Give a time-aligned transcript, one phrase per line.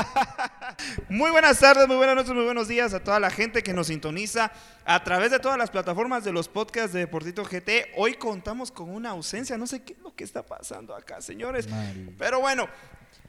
[1.08, 3.88] Muy buenas tardes, muy buenas noches, muy buenos días a toda la gente que nos
[3.88, 4.52] sintoniza
[4.84, 7.92] a través de todas las plataformas de los podcasts de Deportito GT.
[7.96, 11.68] Hoy contamos con una ausencia, no sé qué es lo que está pasando acá, señores.
[12.18, 12.68] Pero bueno,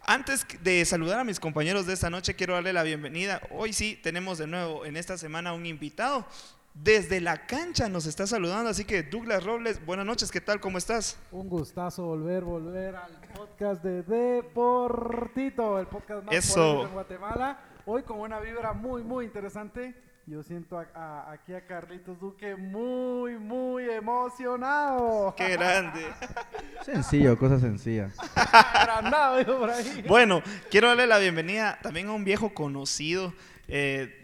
[0.04, 3.42] antes de saludar a mis compañeros de esta noche, quiero darle la bienvenida.
[3.52, 6.26] Hoy sí tenemos de nuevo en esta semana un invitado.
[6.74, 10.60] Desde la cancha nos está saludando, así que Douglas Robles, buenas noches, ¿qué tal?
[10.62, 11.18] ¿Cómo estás?
[11.32, 16.86] Un gustazo volver, volver al podcast de Deportito, el podcast más Eso.
[16.86, 17.60] en Guatemala.
[17.86, 19.94] Hoy con una vibra muy, muy interesante.
[20.28, 25.36] Yo siento a- a- aquí a Carlitos Duque muy, muy emocionado.
[25.36, 26.06] ¡Qué grande!
[26.86, 28.10] Sencillo, cosa sencilla.
[28.36, 30.06] Agrandado, digo por ahí.
[30.08, 33.34] Bueno, quiero darle la bienvenida también a un viejo conocido
[33.68, 34.21] eh,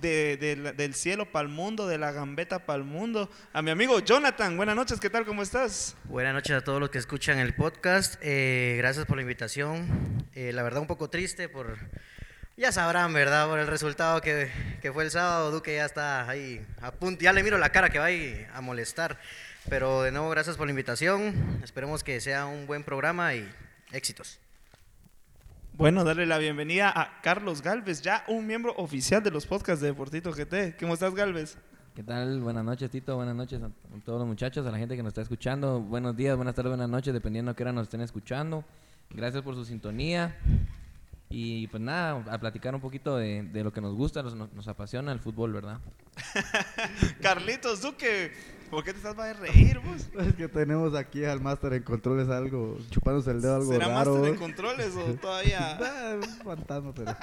[0.00, 4.00] de- del cielo para el mundo, de la gambeta para el mundo, a mi amigo
[4.00, 4.56] Jonathan.
[4.56, 5.24] Buenas noches, ¿qué tal?
[5.26, 5.96] ¿Cómo estás?
[6.04, 8.16] Buenas noches a todos los que escuchan el podcast.
[8.22, 10.26] Eh, gracias por la invitación.
[10.34, 11.76] Eh, la verdad un poco triste por,
[12.56, 13.48] ya sabrán, ¿verdad?
[13.48, 15.50] Por el resultado que, que fue el sábado.
[15.50, 17.22] Duque ya está ahí a punto.
[17.22, 18.08] Ya le miro la cara que va
[18.56, 19.18] a molestar.
[19.68, 21.60] Pero de nuevo, gracias por la invitación.
[21.62, 23.48] Esperemos que sea un buen programa y
[23.92, 24.38] éxitos.
[25.80, 29.86] Bueno, darle la bienvenida a Carlos Galvez, ya un miembro oficial de los podcasts de
[29.86, 30.76] Deportito GT.
[30.78, 31.56] ¿Cómo estás, Galvez?
[31.94, 32.38] ¿Qué tal?
[32.42, 33.16] Buenas noches, Tito.
[33.16, 33.70] Buenas noches a
[34.04, 35.80] todos los muchachos, a la gente que nos está escuchando.
[35.80, 38.62] Buenos días, buenas tardes, buenas noches, dependiendo a qué hora nos estén escuchando.
[39.08, 40.36] Gracias por su sintonía.
[41.32, 44.66] Y pues nada, a platicar un poquito de, de lo que nos gusta, nos, nos
[44.66, 45.78] apasiona el fútbol, ¿verdad?
[47.22, 48.32] Carlitos Duque,
[48.68, 50.08] ¿por qué te estás para reír, vos?
[50.26, 54.14] Es que tenemos aquí al máster en controles algo, chupándose el dedo algo ¿Será raro.
[54.14, 55.78] máster en controles o todavía...?
[55.80, 57.14] Ah, un fantasma, pero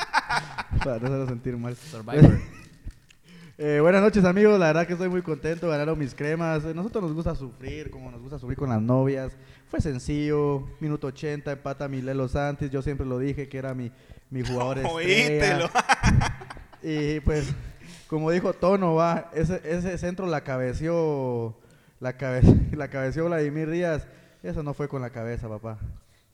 [0.79, 1.75] para no hacerlo sentir mal.
[1.75, 2.39] Survivor.
[3.59, 6.63] Eh, buenas noches amigos, la verdad que estoy muy contento, ganaron mis cremas.
[6.63, 9.33] Eh, Nosotros nos gusta sufrir, como nos gusta sufrir con las novias.
[9.69, 13.91] Fue sencillo, minuto 80, empata Milelo Santis, yo siempre lo dije que era mi,
[14.29, 15.69] mi jugador estrella.
[16.83, 17.53] Y pues,
[18.07, 21.57] como dijo Tono, va, ese, ese centro la cabeció,
[21.99, 22.41] la, cabe,
[22.71, 24.07] la cabeció Vladimir Díaz.
[24.43, 25.79] Eso no fue con la cabeza, papá.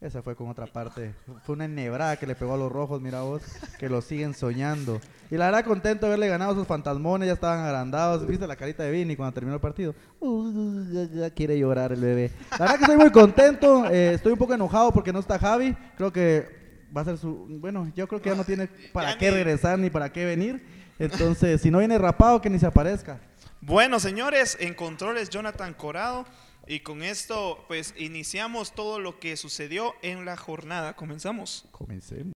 [0.04, 1.16] Esa fue con otra parte.
[1.46, 3.42] Fue una ennebrada que le pegó a los rojos, mira vos,
[3.80, 5.00] que lo siguen soñando.
[5.32, 8.28] Y la verdad, contento de haberle ganado a sus fantasmones, ya estaban agrandados.
[8.28, 9.96] ¿Viste la carita de Vini cuando terminó el partido?
[10.20, 12.32] Uh, quiere llorar el bebé.
[12.52, 13.86] La verdad que estoy muy contento.
[13.90, 15.74] eh, estoy un poco enojado porque no está Javi.
[15.96, 16.50] Creo que
[16.96, 17.48] va a ser su.
[17.62, 20.66] Bueno, yo creo que ya no tiene para qué regresar ni para qué venir.
[21.00, 23.22] Entonces, si no viene rapado, que ni se aparezca.
[23.62, 26.26] Bueno, señores, en controles Jonathan Corado.
[26.66, 30.96] Y con esto, pues, iniciamos todo lo que sucedió en la jornada.
[30.96, 31.66] Comenzamos.
[31.72, 32.34] Comencemos.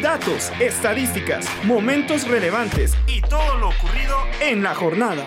[0.00, 5.24] Datos, estadísticas, momentos relevantes y todo lo ocurrido en la jornada.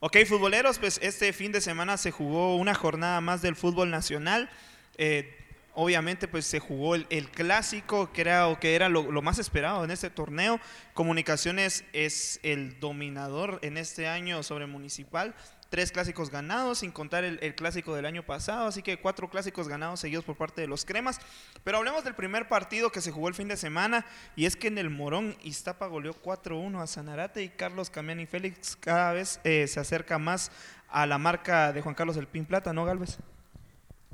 [0.00, 4.50] Ok, futboleros, pues este fin de semana se jugó una jornada más del fútbol nacional.
[4.98, 5.41] Eh,
[5.74, 10.60] obviamente, pues se jugó el, clásico, creo que era lo, más esperado en este torneo.
[10.94, 15.34] Comunicaciones es el dominador en este año sobre Municipal.
[15.70, 18.66] Tres clásicos ganados, sin contar el, el clásico del año pasado.
[18.66, 21.18] Así que cuatro clásicos ganados seguidos por parte de los cremas.
[21.64, 24.04] Pero hablemos del primer partido que se jugó el fin de semana.
[24.36, 27.42] Y es que en el Morón, Iztapa goleó 4-1 a Sanarate.
[27.42, 30.52] Y Carlos Camiani Félix cada vez eh, se acerca más
[30.90, 33.18] a la marca de Juan Carlos El Pin Plata, ¿no, Galvez?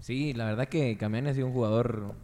[0.01, 2.15] Sí, la verdad que Camiani ha sido un jugador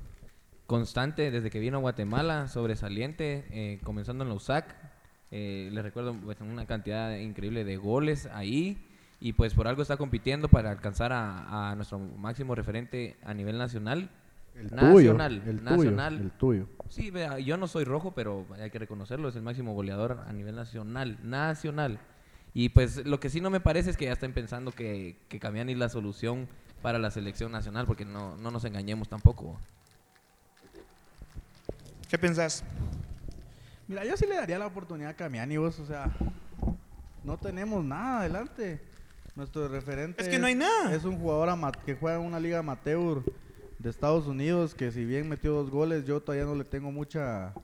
[0.66, 4.74] constante desde que vino a Guatemala, sobresaliente, eh, comenzando en la USAC.
[5.30, 8.78] Eh, les recuerdo pues, una cantidad increíble de goles ahí.
[9.20, 13.56] Y pues por algo está compitiendo para alcanzar a, a nuestro máximo referente a nivel
[13.56, 14.10] nacional.
[14.54, 15.50] El nacional, tuyo.
[15.50, 16.16] El nacional.
[16.16, 16.22] tuyo.
[16.22, 16.68] El tuyo.
[16.88, 20.32] Sí, vea, yo no soy rojo, pero hay que reconocerlo, es el máximo goleador a
[20.32, 21.98] nivel nacional, nacional.
[22.52, 25.40] Y pues lo que sí no me parece es que ya estén pensando que, que
[25.40, 26.46] Camiani es la solución
[26.84, 29.58] para la selección nacional, porque no, no nos engañemos tampoco.
[32.10, 32.62] ¿Qué pensás?
[33.88, 36.14] Mira, yo sí le daría la oportunidad a Camiani, vos, o sea,
[37.24, 38.82] no tenemos nada adelante.
[39.34, 40.94] Nuestro referente Es que no hay nada.
[40.94, 43.22] Es un jugador que juega en una liga amateur
[43.78, 47.54] de Estados Unidos, que si bien metió dos goles, yo todavía no le tengo mucha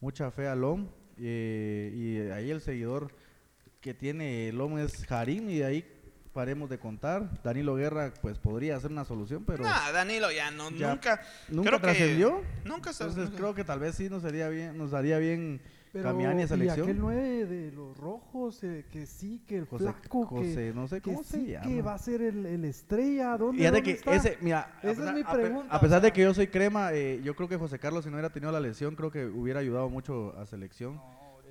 [0.00, 0.86] mucha fe al LOM.
[1.18, 3.10] Y, y ahí el seguidor
[3.80, 5.97] que tiene Lomo es Harim y de ahí
[6.38, 7.42] paremos de contar.
[7.42, 11.20] Danilo Guerra pues podría ser una solución, pero Nah, Danilo ya no, Ya, nunca.
[11.48, 12.42] nunca creo que- trascendió.
[12.64, 15.60] Nunca se- entonces nunca- creo que tal vez sí nos haría bien, nos daría bien
[15.92, 16.82] Pero, Camiani a y selección.
[16.86, 20.86] aquel 9 de los rojos, eh, que sí, que el José, flaco, que, José, no
[20.86, 21.66] sé que cómo se sí, llama.
[21.66, 23.36] que va a ser el, el estrella.
[23.36, 24.14] ¿Dónde, dónde que está?
[24.14, 26.92] ese, mira, a Esa es pesar- mi pregunta, A pesar de que yo soy crema,
[26.92, 29.58] eh, yo creo que José Carlos, si no hubiera tenido la lesión, creo que hubiera
[29.58, 31.00] ayudado mucho a selección.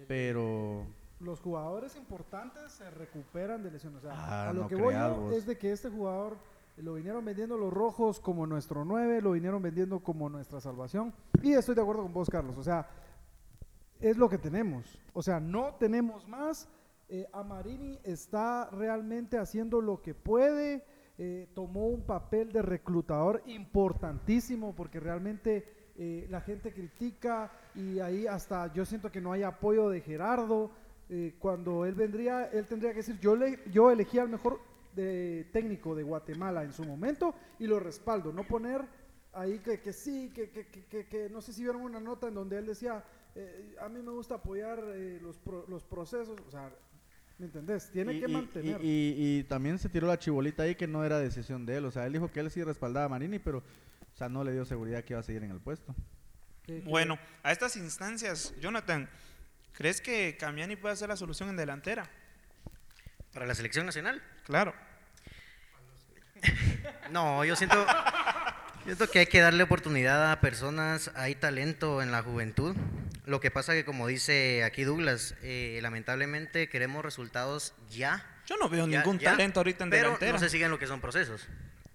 [0.07, 0.85] Pero
[1.19, 4.03] Los jugadores importantes se recuperan de lesiones.
[4.03, 6.37] O sea, Ah, a lo no que voy yo es de que este jugador
[6.77, 11.11] lo vinieron vendiendo los rojos como nuestro 9, lo vinieron vendiendo como nuestra salvación.
[11.41, 12.55] Y estoy de acuerdo con vos, Carlos.
[12.57, 12.87] O sea,
[13.99, 14.99] es lo que tenemos.
[15.13, 16.69] O sea, no tenemos más.
[17.09, 20.85] Eh, Amarini está realmente haciendo lo que puede.
[21.17, 25.65] Eh, tomó un papel de reclutador importantísimo porque realmente
[25.95, 30.69] eh, la gente critica y ahí hasta yo siento que no hay apoyo de Gerardo.
[31.09, 34.59] Eh, cuando él vendría, él tendría que decir, yo, le, yo elegí al mejor
[34.93, 38.81] de, técnico de Guatemala en su momento y lo respaldo, no poner
[39.33, 42.27] ahí que, que sí, que, que, que, que- que no sé si vieron una nota
[42.27, 43.03] en donde él decía,
[43.35, 46.71] eh, a mí me gusta apoyar eh, los, pro- los procesos, o sea,
[47.37, 47.89] ¿me entendés?
[47.91, 48.81] Tiene y, que y- mantener.
[48.83, 48.87] y-
[49.17, 51.85] y- y también se tiró la chibolita ahí que no era decisión de él.
[51.85, 54.51] O sea, él dijo que él sí respaldaba a Marini, pero o sea, no le
[54.53, 55.93] dio seguridad que iba a seguir en el puesto.
[56.85, 59.07] Bueno, a estas instancias, Jonathan,
[59.77, 62.09] ¿crees que Camiani puede ser la solución en delantera?
[63.33, 64.21] Para la selección nacional.
[64.45, 64.73] Claro.
[67.11, 67.85] No, yo siento,
[68.83, 72.75] siento que hay que darle oportunidad a personas, hay talento en la juventud.
[73.25, 78.25] Lo que pasa que como dice aquí Douglas, eh, lamentablemente queremos resultados ya.
[78.45, 80.33] Yo no veo ya, ningún ya, talento ahorita en pero delantera.
[80.33, 81.47] no se siguen lo que son procesos.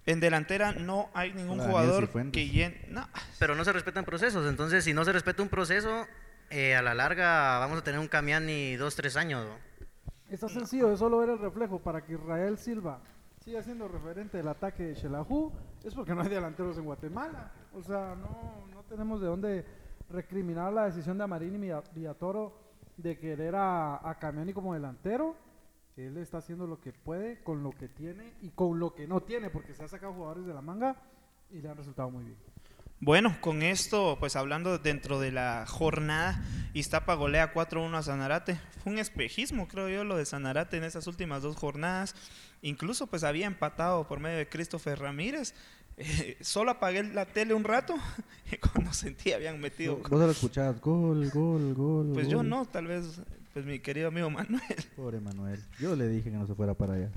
[0.05, 2.85] En delantera no hay ningún jugador que llene.
[2.89, 3.07] No,
[3.39, 4.47] Pero no se respetan procesos.
[4.49, 6.07] Entonces, si no se respeta un proceso,
[6.53, 9.45] eh, a la larga vamos a tener un Camiani dos, tres años.
[10.29, 12.99] Está sencillo, es solo ver el reflejo para que Israel Silva
[13.39, 15.51] siga siendo referente del ataque de Shelahu,
[15.83, 17.51] es porque no hay delanteros en Guatemala.
[17.73, 19.65] O sea, no, no tenemos de dónde
[20.09, 22.57] recriminar la decisión de Amarini Villa- Villatoro
[22.97, 25.35] de querer a, a Camiani como delantero.
[25.97, 29.21] Él está haciendo lo que puede con lo que tiene y con lo que no
[29.21, 30.95] tiene, porque se ha sacado jugadores de la manga
[31.51, 32.37] y le han resultado muy bien.
[33.05, 36.41] Bueno, con esto, pues hablando dentro de la jornada,
[36.73, 38.57] Iztapa golea 4-1 a Sanarate.
[38.81, 42.15] Fue un espejismo, creo yo, lo de Sanarate en esas últimas dos jornadas.
[42.61, 45.53] Incluso pues había empatado por medio de Christopher Ramírez.
[45.97, 47.93] Eh, solo apagué la tele un rato
[48.49, 49.97] y cuando sentí habían metido...
[49.97, 52.11] Vos lo escuchás, gol, gol, gol.
[52.13, 53.19] Pues yo no, tal vez
[53.51, 54.61] pues mi querido amigo Manuel
[54.95, 55.61] Pobre Manuel.
[55.77, 57.11] Yo le dije que no se fuera para allá.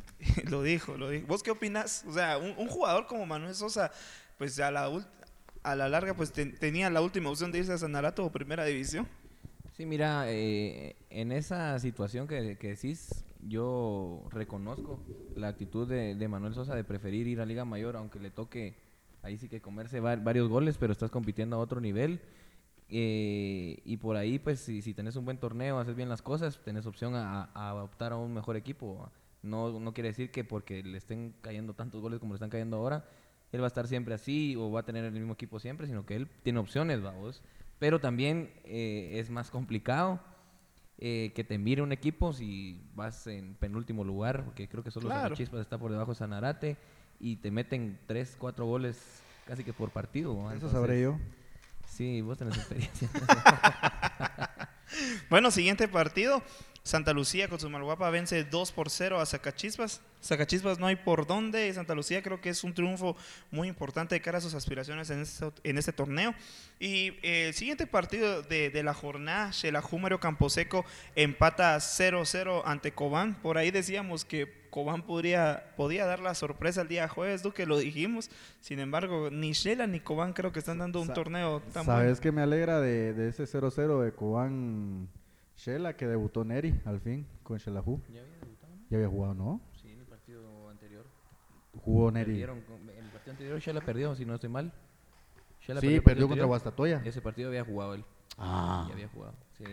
[0.50, 1.28] lo dijo, lo dijo.
[1.28, 2.04] ¿Vos qué opinas?
[2.08, 3.92] O sea, un, un jugador como Manuel Sosa,
[4.36, 4.90] pues a la,
[5.70, 8.64] a la larga pues ten- tenía la última opción de irse a Sanarato o Primera
[8.64, 9.06] División.
[9.76, 14.98] Sí, mira, eh, en esa situación que, que decís, yo reconozco
[15.34, 18.74] la actitud de, de Manuel Sosa de preferir ir a Liga Mayor, aunque le toque
[19.22, 22.20] ahí sí que comerse va- varios goles, pero estás compitiendo a otro nivel.
[22.88, 26.58] Eh, y por ahí, pues, si, si tenés un buen torneo, haces bien las cosas,
[26.64, 29.10] tenés opción a, a optar a un mejor equipo.
[29.42, 32.76] No, no quiere decir que porque le estén cayendo tantos goles como le están cayendo
[32.76, 33.04] ahora,
[33.56, 36.06] él va a estar siempre así o va a tener el mismo equipo siempre, sino
[36.06, 37.42] que él tiene opciones, vamos.
[37.78, 40.20] Pero también eh, es más complicado
[40.98, 45.08] eh, que te mire un equipo si vas en penúltimo lugar, porque creo que solo
[45.08, 45.34] Claro.
[45.34, 46.76] Chispas está por debajo de Sanarate
[47.20, 50.32] y te meten 3, 4 goles casi que por partido.
[50.32, 51.18] Eso Entonces, sabré yo.
[51.86, 53.08] Sí, vos tenés experiencia.
[55.28, 56.42] Bueno, siguiente partido.
[56.86, 60.00] Santa Lucía con su Malguapa vence 2 por 0 a Zacachispas.
[60.22, 61.72] Zacachispas no hay por dónde.
[61.74, 63.16] Santa Lucía creo que es un triunfo
[63.50, 66.32] muy importante de cara a sus aspiraciones en este, en este torneo.
[66.78, 70.84] Y eh, el siguiente partido de, de la jornada, Xelajúmero Camposeco
[71.16, 73.34] empata 0-0 ante Cobán.
[73.42, 77.78] Por ahí decíamos que Cobán podría, podía dar la sorpresa el día jueves, Duque, lo
[77.78, 78.30] dijimos.
[78.60, 82.04] Sin embargo, ni Shela ni Cobán creo que están dando un Sa- torneo tan ¿Sabes
[82.06, 82.20] bueno.
[82.20, 85.08] qué me alegra de, de ese 0-0 de Cobán
[85.56, 88.00] Shela que debutó Neri al fin con Shelahu?
[88.12, 88.72] ¿Ya había debutado?
[88.90, 89.60] Ya había jugado, ¿no?
[89.80, 91.06] Sí, en el partido anterior.
[91.82, 92.26] Jugó Neri.
[92.32, 92.58] Perdieron
[92.98, 94.72] en el partido anterior Shela perdió, si no estoy mal.
[95.60, 96.46] Shela Sí, perdió contra.
[96.46, 97.02] Guastatoya.
[97.04, 98.04] Ese partido había jugado él.
[98.38, 98.84] Ah.
[98.88, 99.64] Ya había jugado, sí.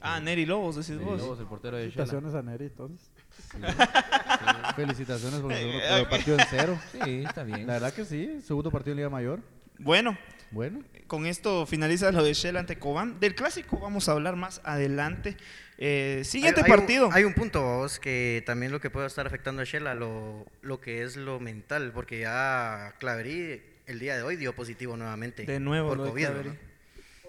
[0.00, 1.18] Ah, Neri Lobos, decís Sí, vos.
[1.20, 2.06] Lobos, el portero de Shela.
[2.06, 3.10] Felicitaciones a Neri, entonces.
[4.76, 6.78] Felicitaciones por el segundo Eh, partido en cero.
[6.92, 7.66] Sí, está bien.
[7.66, 9.40] La verdad que sí, segundo partido en Liga Mayor.
[9.78, 10.16] Bueno,
[10.50, 13.20] Bueno, con esto finaliza lo de Shell ante Cobán.
[13.20, 15.36] Del clásico vamos a hablar más adelante.
[15.78, 17.08] Eh, siguiente Hay- hay un- partido.
[17.12, 20.80] hay un punto, vos, que también lo que puede estar afectando a Shela, lo, lo
[20.80, 25.44] que es lo mental, porque ya Claverí el día de hoy dio positivo nuevamente.
[25.44, 26.28] de nuevo por COVID.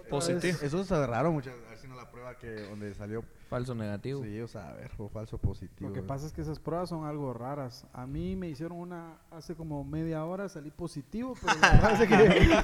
[0.09, 0.57] Positivo.
[0.62, 1.53] Eso es raro, muchas
[1.96, 3.24] La prueba que donde salió.
[3.50, 4.24] Falso negativo.
[4.24, 5.89] Sí, o sea, a ver, o falso positivo.
[5.89, 7.86] Lo que pasa es que esas pruebas son algo raras.
[7.94, 12.10] A mí me hicieron una hace como media hora, salí positivo, pero la verdad es
[12.10, 12.17] que,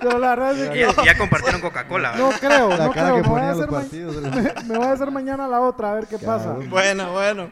[0.00, 2.16] pero la verdad es que Ya, ya compartieron Coca-Cola.
[2.16, 3.16] no creo, La no cara creo.
[3.16, 4.16] que Me voy, a hacer ma- partidos.
[4.16, 4.30] me,
[4.68, 6.52] me voy a hacer mañana la otra, a ver qué pasa.
[6.68, 7.50] Bueno, bueno.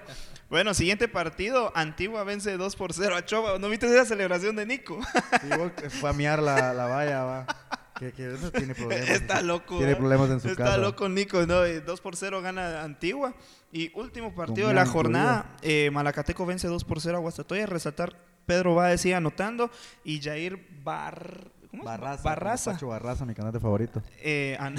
[0.49, 1.71] Bueno, siguiente partido.
[1.77, 3.59] Antigua vence 2 por 0 a Choba.
[3.61, 4.99] ¿No viste esa celebración de Nico?
[5.43, 7.47] Sí, vos, fue a miar la, la valla, va.
[8.00, 9.11] Que, que eso tiene problemas.
[9.11, 9.76] Está loco.
[9.76, 9.97] Tiene ¿eh?
[9.97, 10.76] problemas en su Está casa.
[10.78, 11.64] loco Nico, ¿no?
[11.66, 13.35] Eh, 2 por 0 gana Antigua.
[13.73, 17.66] Y último partido de Domingo la jornada, eh, Malacateco vence 2 por 0 a Guastatoya.
[17.66, 18.16] Resaltar,
[18.47, 19.71] Pedro va sigue anotando.
[20.02, 21.50] Y Jair Bar...
[21.71, 21.85] ¿cómo?
[21.85, 22.23] Barraza.
[22.23, 22.73] Barraza.
[22.73, 24.02] Pacho Barraza, mi cantante favorito.
[24.23, 24.76] Eh, an-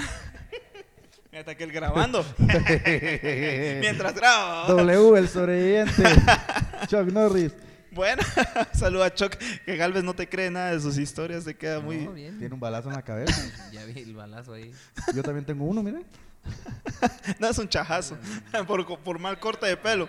[1.30, 2.24] Me ataqué el grabando.
[2.38, 4.66] Mientras grabo.
[4.74, 6.02] W, el sobreviviente.
[6.88, 7.54] Chuck Norris.
[7.92, 8.22] Bueno,
[8.72, 12.06] saluda a Chuck, que Galvez no te cree nada de sus historias, se queda muy...
[12.08, 12.38] Bien.
[12.38, 13.40] Tiene un balazo en la cabeza.
[13.72, 14.72] Ya vi el balazo ahí.
[15.14, 16.02] Yo también tengo uno, mire.
[17.38, 18.16] No, es un chajazo,
[18.66, 20.08] por, por mal corte de pelo.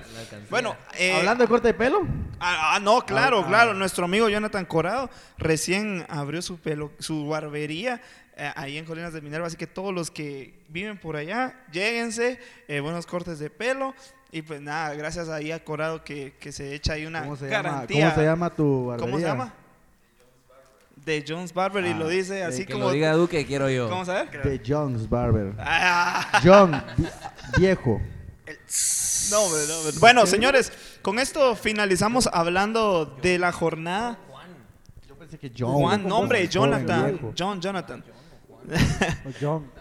[0.50, 2.02] Bueno, eh, Hablando de corte de pelo.
[2.40, 3.72] Ah, ah, no, claro, Ah, claro.
[3.72, 3.74] ah.
[3.74, 8.02] Nuestro amigo Jonathan Corado recién abrió su pelo, su barbería
[8.36, 9.48] eh, ahí en Colinas de Minerva.
[9.48, 13.94] Así que todos los que viven por allá, lléguense, eh, buenos cortes de pelo.
[14.36, 17.48] Y pues nada, gracias ahí a Corado que, que se echa ahí una ¿Cómo se,
[17.48, 18.06] llama, garantía.
[18.10, 19.06] ¿Cómo se llama tu barbería?
[19.12, 19.54] ¿Cómo se llama?
[21.06, 22.86] De Jones Barber y Ah, lo dice eh, así que como...
[22.86, 23.90] lo diga Duque, quiero yo.
[23.90, 24.12] ¿Cómo se
[24.42, 25.54] The Jones Barber.
[25.60, 27.08] Ah, John, vi-
[27.60, 28.02] viejo.
[29.32, 30.00] no, no, hombre.
[30.00, 30.72] Bueno, señores,
[31.04, 34.18] con esto finalizamos hablando de la jornada.
[35.08, 35.74] Yo pensé que John.
[35.74, 37.20] Juan, nombre, Jonathan.
[37.38, 38.04] John, Jonathan.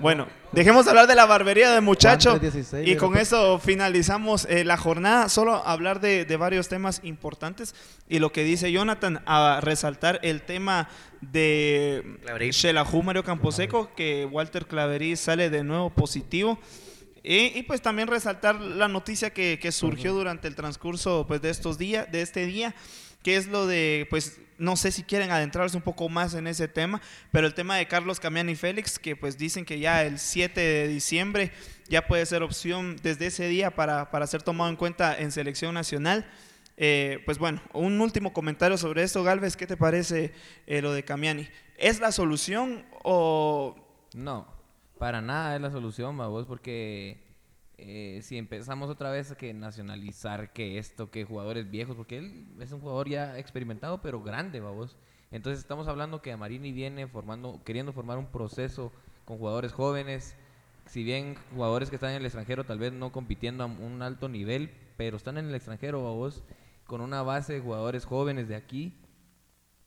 [0.00, 4.46] Bueno, dejemos de hablar de la barbería de muchacho Juan 316, y con eso finalizamos
[4.48, 5.28] eh, la jornada.
[5.28, 7.74] Solo hablar de, de varios temas importantes
[8.08, 10.88] y lo que dice Jonathan, a resaltar el tema
[11.20, 12.02] de.
[12.52, 16.58] Shelahu Mario Camposeco, que Walter Claverí sale de nuevo positivo.
[17.24, 21.50] Y, y, pues también resaltar la noticia que, que surgió durante el transcurso pues, de
[21.50, 22.74] estos días, de este día,
[23.23, 26.69] que es lo de, pues, no sé si quieren adentrarse un poco más en ese
[26.69, 27.00] tema,
[27.31, 30.88] pero el tema de Carlos Camiani Félix, que pues dicen que ya el 7 de
[30.88, 31.52] diciembre
[31.88, 35.75] ya puede ser opción desde ese día para, para ser tomado en cuenta en selección
[35.75, 36.26] nacional.
[36.76, 40.33] Eh, pues bueno, un último comentario sobre esto, Galvez, ¿qué te parece
[40.67, 41.49] eh, lo de Camiani?
[41.76, 43.76] ¿Es la solución o
[44.14, 44.47] No,
[44.99, 47.22] para nada es la solución, vos, porque
[47.84, 52.46] eh, si empezamos otra vez a que nacionalizar que esto, que jugadores viejos, porque él
[52.60, 54.96] es un jugador ya experimentado, pero grande, vos.
[55.30, 58.92] Entonces estamos hablando que Amarini viene formando, queriendo formar un proceso
[59.24, 60.36] con jugadores jóvenes,
[60.86, 64.28] si bien jugadores que están en el extranjero tal vez no compitiendo a un alto
[64.28, 66.42] nivel, pero están en el extranjero, vos,
[66.86, 68.94] con una base de jugadores jóvenes de aquí,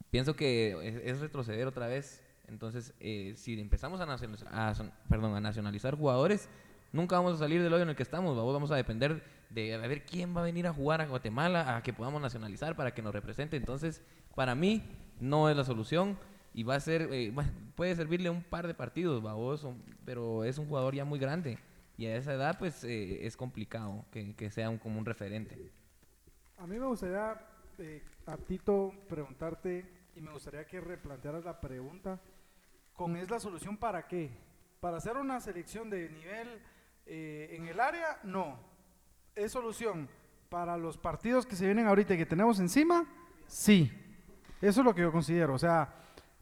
[0.09, 2.23] pienso que es, retroceder otra vez.
[2.47, 4.73] Entonces, eh, si empezamos a nacionalizar, a,
[5.09, 6.47] perdón, a nacionalizar jugadores,
[6.92, 8.36] nunca vamos a salir del hoyo en el que estamos.
[8.36, 11.84] Vamos, a depender de a ver quién va a venir a jugar a Guatemala, a
[11.84, 13.58] que podamos nacionalizar para que nos represente.
[13.58, 14.01] Entonces,
[14.36, 14.84] para mí,
[15.20, 16.18] no es la solución.
[16.54, 17.34] Y va a ser, eh,
[17.75, 19.24] puede servirle un par de partidos,
[20.06, 21.58] pero es un jugador ya muy grande.
[21.98, 25.72] Y a esa edad, pues, eh, es complicado que, que sea un, como un referente.
[26.58, 27.38] A mí me gustaría,
[27.77, 32.20] eh, a Tito, preguntarte, y me gustaría que replantearas la pregunta,
[32.94, 34.32] ¿con es la solución para qué?
[34.80, 36.62] ¿Para hacer una selección de nivel
[37.05, 38.19] eh, en el área?
[38.24, 38.59] No.
[39.35, 40.09] ¿Es solución
[40.50, 43.05] para los partidos que se vienen ahorita y que tenemos encima?
[43.47, 43.91] Sí.
[44.62, 45.53] Eso es lo que yo considero.
[45.53, 45.93] O sea,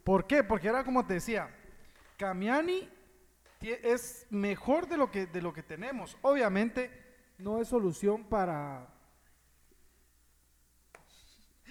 [0.04, 0.44] ¿por qué?
[0.44, 1.50] Porque era como te decía,
[2.18, 2.90] Camiani
[3.62, 6.18] es mejor de lo que de lo que tenemos.
[6.22, 6.92] Obviamente
[7.38, 8.88] no es solución para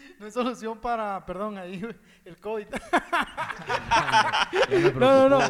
[0.18, 1.82] no es solución para, perdón, ahí
[2.24, 2.66] el COVID.
[4.94, 5.48] No, no, no.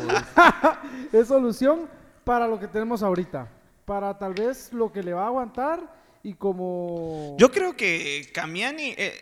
[1.13, 1.89] es solución
[2.25, 3.49] para lo que tenemos ahorita,
[3.85, 5.81] para tal vez lo que le va a aguantar
[6.23, 9.21] y como Yo creo que Camiani, eh,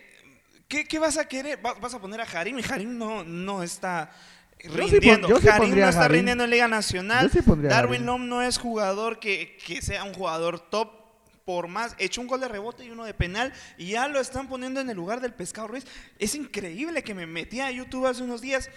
[0.69, 1.65] ¿qué, qué vas a querer?
[1.65, 2.59] Va- ¿Vas a poner a Harim?
[2.59, 4.11] Y Harim no, no está
[4.59, 5.29] sí rindiendo.
[5.29, 6.17] pon- yo sí Harim no está Harim.
[6.17, 7.31] rindiendo en Liga Nacional.
[7.31, 8.05] Yo sí Darwin.
[8.05, 11.01] Lom no es jugador que, que sea un jugador top.
[11.47, 14.47] Por más, echó un gol de rebote y uno de penal y ya lo están
[14.47, 15.85] poniendo en el lugar del Pescado Ruiz.
[16.19, 18.71] Es increíble que me metí a YouTube hace unos días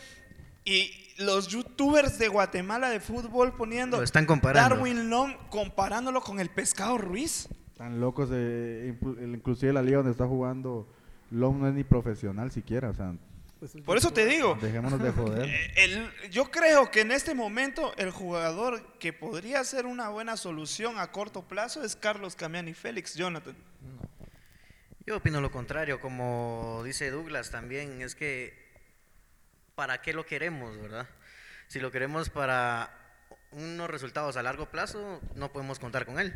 [0.65, 4.75] y los youtubers de Guatemala de fútbol poniendo Lo están comparando.
[4.75, 7.47] Darwin Lom comparándolo con el Pescado Ruiz.
[7.77, 10.87] Tan locos, de, el- inclusive la liga donde está jugando
[11.31, 13.13] Lom no es ni profesional siquiera, o sea,
[13.85, 15.45] Por eso te digo, dejémonos de joder.
[15.49, 20.37] Eh, el- yo creo que en este momento el jugador que podría ser una buena
[20.37, 23.55] solución a corto plazo es Carlos Camiani Félix, Jonathan.
[25.05, 28.62] Yo opino lo contrario, como dice Douglas también, es que
[29.75, 31.07] ¿para qué lo queremos, verdad?
[31.67, 32.91] Si lo queremos para
[33.51, 36.33] unos resultados a largo plazo, no podemos contar con él.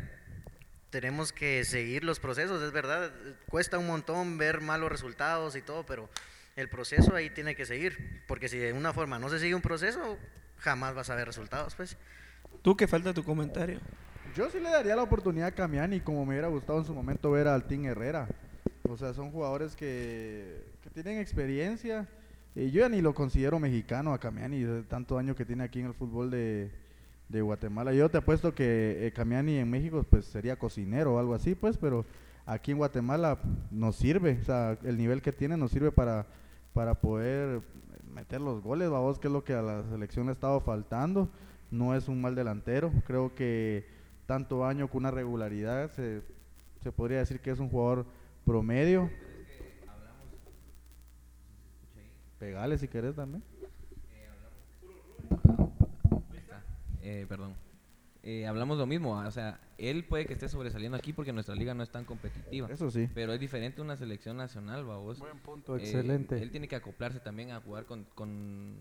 [0.90, 3.12] Tenemos que seguir los procesos, es verdad,
[3.48, 6.08] cuesta un montón ver malos resultados y todo, pero
[6.56, 9.62] el proceso ahí tiene que seguir, porque si de una forma no se sigue un
[9.62, 10.18] proceso,
[10.56, 11.96] jamás vas a ver resultados, pues.
[12.62, 13.80] Tú que falta tu comentario.
[14.34, 17.30] Yo sí le daría la oportunidad a Camiani, como me hubiera gustado en su momento
[17.30, 18.28] ver al Team Herrera.
[18.88, 22.08] O sea, son jugadores que, que tienen experiencia.
[22.58, 25.78] Y yo ya ni lo considero mexicano a Camiani, de tanto año que tiene aquí
[25.78, 26.72] en el fútbol de,
[27.28, 27.92] de Guatemala.
[27.92, 31.76] Yo te apuesto que eh, Camiani en México pues sería cocinero o algo así, pues,
[31.76, 32.04] pero
[32.46, 33.38] aquí en Guatemala
[33.70, 34.38] nos sirve.
[34.42, 36.26] O sea, el nivel que tiene nos sirve para,
[36.72, 37.62] para poder
[38.12, 41.28] meter los goles, vamos, que es lo que a la selección le ha estado faltando.
[41.70, 42.90] No es un mal delantero.
[43.06, 43.86] Creo que
[44.26, 46.22] tanto año con una regularidad se,
[46.82, 48.04] se podría decir que es un jugador
[48.44, 49.10] promedio.
[52.38, 53.42] Pegale si querés también.
[57.02, 57.54] Eh, perdón.
[58.22, 61.72] Eh, hablamos lo mismo, o sea, él puede que esté sobresaliendo aquí porque nuestra liga
[61.72, 62.68] no es tan competitiva.
[62.70, 63.08] Eso sí.
[63.14, 65.18] Pero es diferente una selección nacional, vos.
[65.18, 66.42] Buen punto, Eh, excelente.
[66.42, 68.76] él tiene que acoplarse también a jugar con, con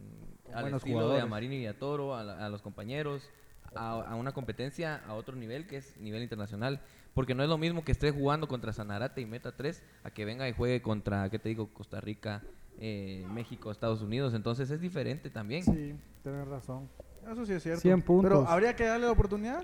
[0.54, 1.22] al buenos estilo de.
[1.22, 3.30] Amarini y a Toro, a, la- a los compañeros,
[3.76, 6.82] a, a una competencia a otro nivel que es nivel internacional.
[7.14, 10.26] Porque no es lo mismo que esté jugando contra Sanarate y meta 3 a que
[10.26, 11.70] venga y juegue contra, ¿qué te digo?
[11.74, 12.44] Costa Rica,
[12.80, 14.34] eh, México, Estados Unidos.
[14.34, 15.64] Entonces es diferente también.
[15.64, 16.90] Sí, tienes razón.
[17.30, 17.82] Eso sí es cierto.
[17.82, 18.30] 100 puntos.
[18.32, 19.64] Pero habría que darle la oportunidad.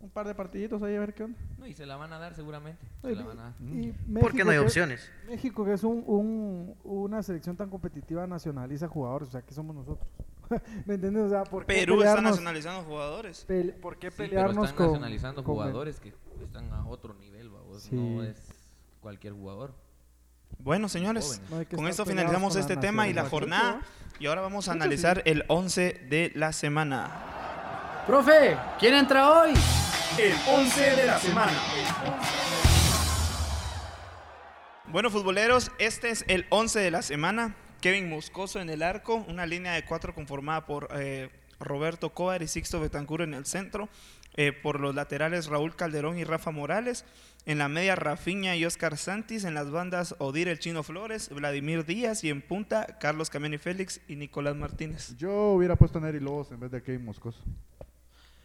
[0.00, 1.38] Un par de partiditos ahí a ver qué onda.
[1.58, 2.86] No, y se la van a dar seguramente.
[3.02, 3.54] Se Y- la van a dar.
[3.60, 5.10] y Porque no hay que- opciones.
[5.28, 9.28] México, que es un, un- una selección tan competitiva, nacionaliza jugadores.
[9.28, 10.08] O sea, ¿qué somos nosotros?
[10.86, 11.24] ¿Me entiendes?
[11.24, 13.44] O sea, ¿por qué Perú está pelearnos- nacionalizando jugadores.
[13.46, 17.12] pele- ¿Por qué Sí, pero pelearnos están con nacionalizando con- jugadores que están a otro
[17.14, 17.82] nivel, babos.
[17.82, 17.94] Sí.
[17.94, 18.38] No es
[19.02, 19.74] cualquier jugador.
[20.62, 21.40] Bueno, señores,
[21.74, 23.80] con esto finalizamos con este tema y la jornada.
[24.18, 28.02] Y ahora vamos a analizar el 11 de la semana.
[28.06, 29.54] Profe, ¿quién entra hoy?
[30.18, 31.52] El 11 de la semana.
[34.88, 37.56] Bueno, futboleros, este es el 11 de la semana.
[37.80, 42.48] Kevin Moscoso en el arco, una línea de cuatro conformada por eh, Roberto Cobar y
[42.48, 43.88] Sixto Betancur en el centro.
[44.34, 47.04] Eh, por los laterales Raúl Calderón y Rafa Morales.
[47.46, 49.44] En la media Rafiña y Oscar Santis.
[49.44, 54.00] En las bandas Odir el Chino Flores, Vladimir Díaz y en punta Carlos Camiani Félix
[54.08, 55.16] y Nicolás Martínez.
[55.16, 57.42] Yo hubiera puesto a Neri Lobos en vez de Kevin Moscoso.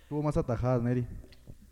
[0.10, 1.06] Tuvo más atajadas, Neri.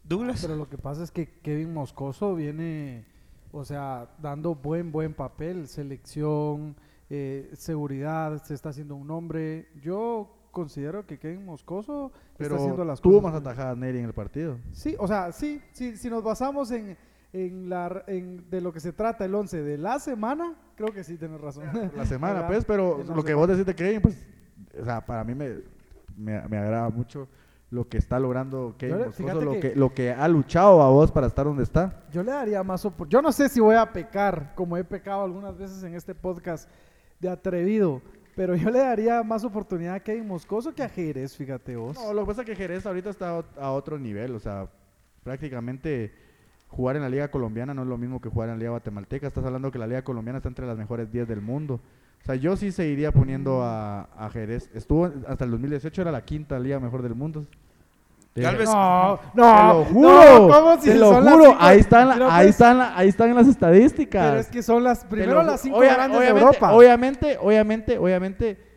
[0.03, 0.41] Douglas.
[0.41, 3.06] Pero lo que pasa es que Kevin Moscoso viene,
[3.51, 5.67] o sea, dando buen, buen papel.
[5.67, 6.75] Selección,
[7.10, 9.69] eh, seguridad, se está haciendo un nombre.
[9.82, 14.05] Yo considero que Kevin Moscoso Pero está haciendo las tuvo cosas más atajadas Neri en
[14.05, 14.57] el partido.
[14.71, 16.95] Sí, o sea, sí, sí, si nos basamos en,
[17.33, 21.03] en la, en, de lo que se trata el 11 de la semana, creo que
[21.03, 21.65] sí tienes razón.
[21.95, 24.25] La semana, pues, pero lo que vos decís de Kevin, pues,
[24.79, 25.55] o sea, para mí me,
[26.15, 27.27] me, me agrada mucho
[27.71, 30.89] lo que está logrando Kevin le- Moscoso, lo que- que, lo que ha luchado a
[30.91, 32.03] vos para estar donde está.
[32.11, 35.23] Yo le daría más opor- Yo no sé si voy a pecar, como he pecado
[35.23, 36.69] algunas veces en este podcast,
[37.19, 38.01] de atrevido,
[38.36, 41.96] pero yo le daría más oportunidad a Kevin Moscoso que a Jerez, fíjate vos.
[41.96, 44.39] No, lo que pasa es que Jerez ahorita está a ot- a otro nivel, o
[44.39, 44.67] sea,
[45.24, 46.12] prácticamente
[46.67, 49.28] jugar en la liga colombiana no es lo mismo que jugar en la liga guatemalteca.
[49.28, 51.80] Estás hablando que la liga colombiana está entre las mejores 10 del mundo.
[52.22, 54.69] O sea, yo sí seguiría poniendo a, a Jerez.
[54.74, 57.46] Estuvo hasta el 2018, era la quinta liga mejor del mundo.
[58.41, 61.46] Tal vez- No, Te no, lo juro, no, ¿cómo si te lo son las juro,
[61.46, 64.26] cinco- ahí están, Pero ahí pues- están, ahí están las estadísticas.
[64.30, 66.74] Pero es que son las, primero las cinco obvia- grandes de Europa.
[66.74, 68.72] Obviamente, obviamente, obviamente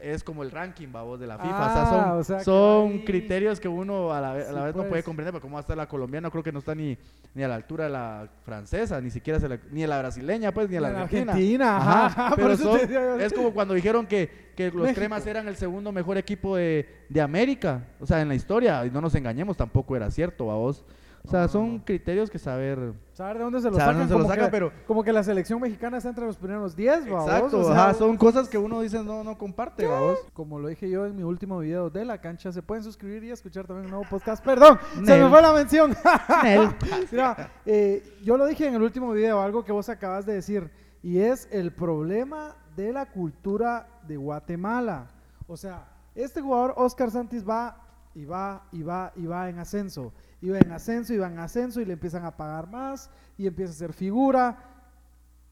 [0.00, 1.48] es como el ranking, babos, de la FIFA.
[1.66, 4.48] o sea, Ah, son, o sea, que son ahí- criterios que uno a la, vez,
[4.48, 5.04] a la vez no puede pues.
[5.04, 6.96] comprender, pero cómo va a estar la colombiana, creo que no está ni,
[7.34, 10.52] ni a la altura de la francesa, ni siquiera se la- ni a la brasileña,
[10.52, 11.32] pues, ni a la argentina.
[11.32, 14.98] Argentina, ajá, pero eso son- es como cuando dijeron que, que los México.
[15.00, 18.90] cremas eran el segundo mejor equipo de, de América, o sea, en la historia, y
[18.90, 20.84] no nos engañemos, tampoco era cierto, babos.
[21.24, 21.84] O sea, No, son no.
[21.84, 22.94] criterios que saber...
[23.12, 23.94] Saber de dónde se lo sacan.
[23.98, 26.36] dónde se lo como sacan, que- pero- Como que la selección mexicana está entre los
[26.36, 29.86] primeros 10, babos, Exacto, o sea, ajá, son cosas que uno dice no, no comparte,
[29.86, 30.18] babos.
[30.32, 33.30] Como lo dije yo en mi último video de la cancha, se pueden suscribir y
[33.30, 34.42] escuchar también un nuevo podcast.
[34.44, 35.94] Perdón, se me fue la mención.
[37.10, 40.70] Mira, eh, yo lo dije en el último video, algo que vos acabas de decir,
[41.02, 45.08] y es el problema de la cultura de Guatemala.
[45.46, 47.76] O sea, este jugador, Oscar Santis, va
[48.14, 50.12] y va y va y va en ascenso.
[50.40, 53.46] Y va en ascenso y va en ascenso y le empiezan a pagar más y
[53.46, 54.58] empieza a ser figura.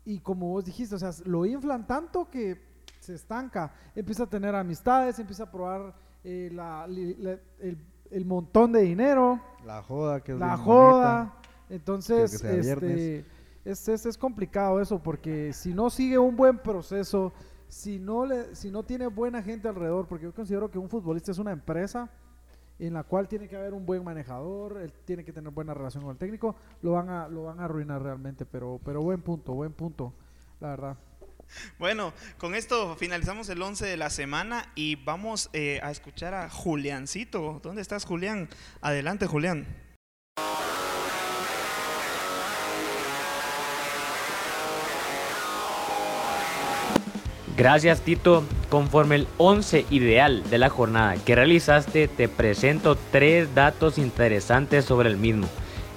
[0.04, 2.62] Y como vos dijiste, o sea, lo inflan tanto que
[3.00, 3.72] se estanca.
[3.94, 7.76] Empieza a tener amistades, empieza a probar eh, la- li- la- el,
[8.10, 11.18] el montón de dinero, La joda, que es la joda.
[11.24, 11.36] bonita.
[11.68, 13.26] Entonces, Que este,
[13.64, 17.32] es, es, es complicado eso porque si no sigue un buen proceso
[17.68, 21.32] si no, le, si no tiene buena gente alrededor, porque yo considero que un futbolista
[21.32, 22.08] es una empresa
[22.78, 26.02] en la cual tiene que haber un buen manejador, él tiene que tener buena relación
[26.02, 29.54] con el técnico, lo van a, lo van a arruinar realmente, pero, pero buen punto,
[29.54, 30.12] buen punto,
[30.60, 30.96] la verdad.
[31.78, 36.50] Bueno, con esto finalizamos el 11 de la semana y vamos eh, a escuchar a
[36.50, 37.60] Juliancito.
[37.62, 38.48] ¿Dónde estás, Julián?
[38.80, 39.66] Adelante, Julián.
[47.56, 48.44] Gracias Tito.
[48.68, 55.08] Conforme el 11 ideal de la jornada que realizaste, te presento tres datos interesantes sobre
[55.08, 55.48] el mismo.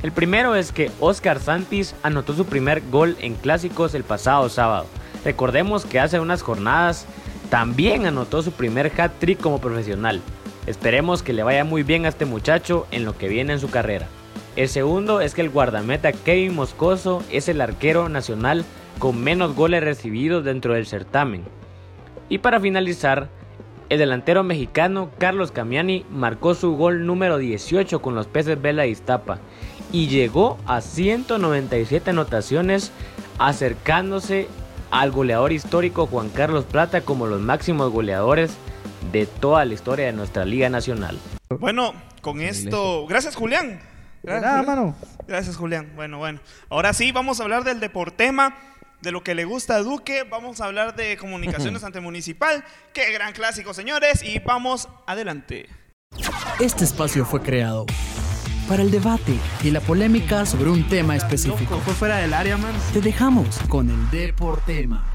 [0.01, 4.85] El primero es que Oscar Santis anotó su primer gol en clásicos el pasado sábado.
[5.25, 7.05] Recordemos que hace unas jornadas
[7.49, 10.21] también anotó su primer hat-trick como profesional.
[10.65, 13.69] Esperemos que le vaya muy bien a este muchacho en lo que viene en su
[13.69, 14.07] carrera.
[14.55, 18.63] El segundo es que el guardameta Kevin Moscoso es el arquero nacional
[18.99, 21.43] con menos goles recibidos dentro del certamen.
[22.29, 23.29] Y para finalizar,
[23.89, 28.91] el delantero mexicano Carlos Camiani marcó su gol número 18 con los peces Vela y
[28.91, 29.39] Iztapa
[29.91, 32.91] y llegó a 197 anotaciones
[33.39, 34.47] acercándose
[34.91, 38.55] al goleador histórico Juan Carlos Plata como los máximos goleadores
[39.11, 41.17] de toda la historia de nuestra Liga Nacional.
[41.59, 43.07] Bueno, con esto.
[43.07, 43.79] Gracias, Julián.
[44.21, 44.65] Gracias, Julián.
[44.65, 44.95] mano.
[45.27, 45.91] Gracias, Julián.
[45.95, 46.39] Bueno, bueno.
[46.69, 48.55] Ahora sí, vamos a hablar del Deportema,
[49.01, 50.23] de lo que le gusta a Duque.
[50.23, 52.63] Vamos a hablar de comunicaciones ante municipal.
[52.93, 54.23] Qué gran clásico, señores.
[54.23, 55.69] Y vamos adelante.
[56.59, 57.85] Este espacio fue creado
[58.67, 59.33] para el debate
[59.63, 61.79] y la polémica sobre un tema específico.
[61.79, 62.73] Fue fuera del área, man.
[62.93, 65.05] Te dejamos con el Deportema.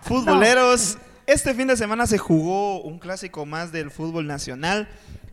[0.00, 4.88] Futboleros, este fin de semana se jugó un clásico más del fútbol nacional.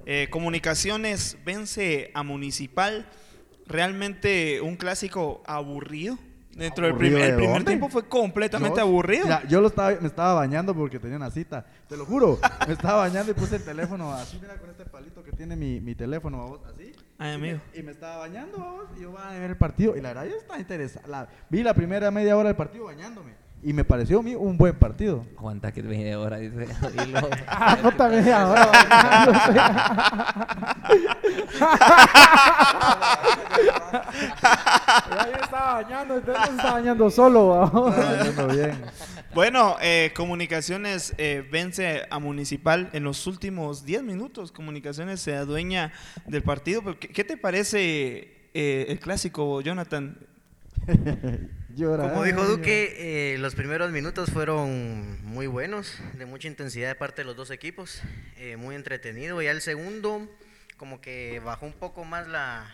[0.06, 3.10] Eh, Comunicaciones vence a Municipal.
[3.68, 6.18] Realmente un clásico aburrido.
[6.56, 9.24] Dentro del ¿Aburrido primer, el tiempo fue completamente Yo- aburrido.
[9.24, 11.66] Mira, yo lo estaba, me estaba bañando porque tenía una cita.
[11.88, 12.40] Te lo juro.
[12.68, 15.80] Me estaba bañando y puse el teléfono así, mira, con este palito que tiene mi,
[15.80, 16.92] mi teléfono, ¿va vos, así.
[17.18, 17.60] Ay, amigo.
[17.74, 19.96] Y me estaba bañando, ¿va vos, y yo iba a ver el partido.
[19.96, 21.08] Y la verdad, yo estaba interesado.
[21.08, 23.32] La- vi la primera media hora del partido bañándome.
[23.64, 25.24] Y me pareció a mí un buen partido.
[25.38, 26.66] Aguanta que media hora, dice.
[27.48, 27.78] Ah,
[35.32, 37.94] Ya estaba bañando, usted no está bañando solo.
[38.54, 38.82] bien.
[39.34, 44.52] Bueno, eh, Comunicaciones eh, vence a Municipal en los últimos 10 minutos.
[44.52, 45.92] Comunicaciones se adueña
[46.26, 46.82] del partido.
[47.00, 50.18] ¿Qué, qué te parece eh, el clásico, Jonathan?
[51.76, 57.22] Como dijo Duque, eh, los primeros minutos fueron muy buenos, de mucha intensidad de parte
[57.22, 58.02] de los dos equipos,
[58.38, 59.42] eh, muy entretenido.
[59.42, 60.30] Ya el segundo,
[60.78, 62.74] como que bajó un poco más la,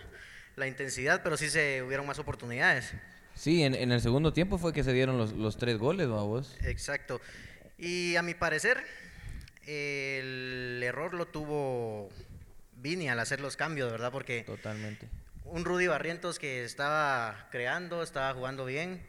[0.56, 2.94] la intensidad, pero sí se hubieron más oportunidades.
[3.36, 6.58] Sí, en, en el segundo tiempo fue que se dieron los, los tres goles, vos.
[6.64, 7.22] Exacto.
[7.78, 8.84] Y a mi parecer,
[9.68, 12.10] el error lo tuvo
[12.78, 14.12] Vini al hacer los cambios, ¿verdad?
[14.12, 15.08] Porque Totalmente.
[15.52, 19.02] Un Rudy Barrientos que estaba creando, estaba jugando bien,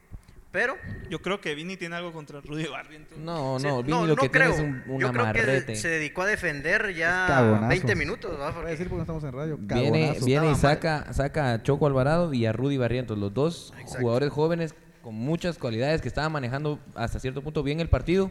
[0.51, 0.77] pero
[1.11, 3.19] Yo creo que Vini tiene algo contra Rudy Barrientos.
[3.19, 4.53] No, Sí, no, Vini lo que creo.
[4.55, 5.67] tiene es un, un Yo creo amarrete.
[5.75, 7.69] que se dedicó a defender ya Cagonazo.
[7.69, 8.31] 20 minutos.
[8.31, 8.47] ¿verdad?
[8.47, 9.57] Voy a Porque decir porque no estamos en radio.
[9.61, 14.01] Viene, viene y saca, saca a Choco Alvarado y a Rudy Barrientos, los dos Exacto.
[14.01, 18.31] jugadores jóvenes con muchas cualidades que estaban manejando hasta cierto punto bien el partido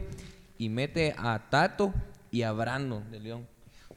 [0.58, 1.94] y mete a Tato
[2.32, 3.48] y a Brandon de León.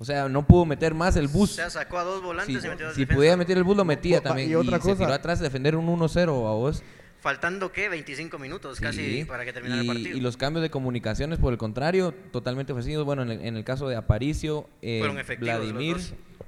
[0.01, 1.51] O sea, no pudo meter más el o bus.
[1.51, 3.77] sea, sacó a dos Si, volantes y metió a dos si pudiera meter el bus
[3.77, 4.49] lo metía también.
[4.49, 4.95] y Y, otra se cosa.
[4.97, 6.81] tiró atrás de defender un 1-0 a vos.
[7.19, 7.87] Faltando, ¿qué?
[7.87, 10.17] 25 minutos casi para que terminara y, el partido.
[10.17, 13.05] y los cambios de comunicaciones, por el contrario, totalmente ofrecidos.
[13.05, 15.03] Bueno, en el, en el caso de Aparicio, eh,
[15.39, 15.97] Vladimir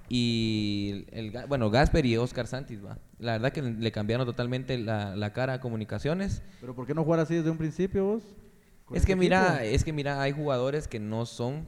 [0.10, 2.98] y el, bueno, Gasper y Oscar Santis, va.
[3.20, 6.42] La verdad que le cambiaron totalmente la, la cara a comunicaciones.
[6.60, 8.24] Pero ¿por qué no jugar así desde un principio vos?
[8.89, 9.76] Es este que mira, equipo.
[9.76, 11.68] es que mira, hay jugadores que no son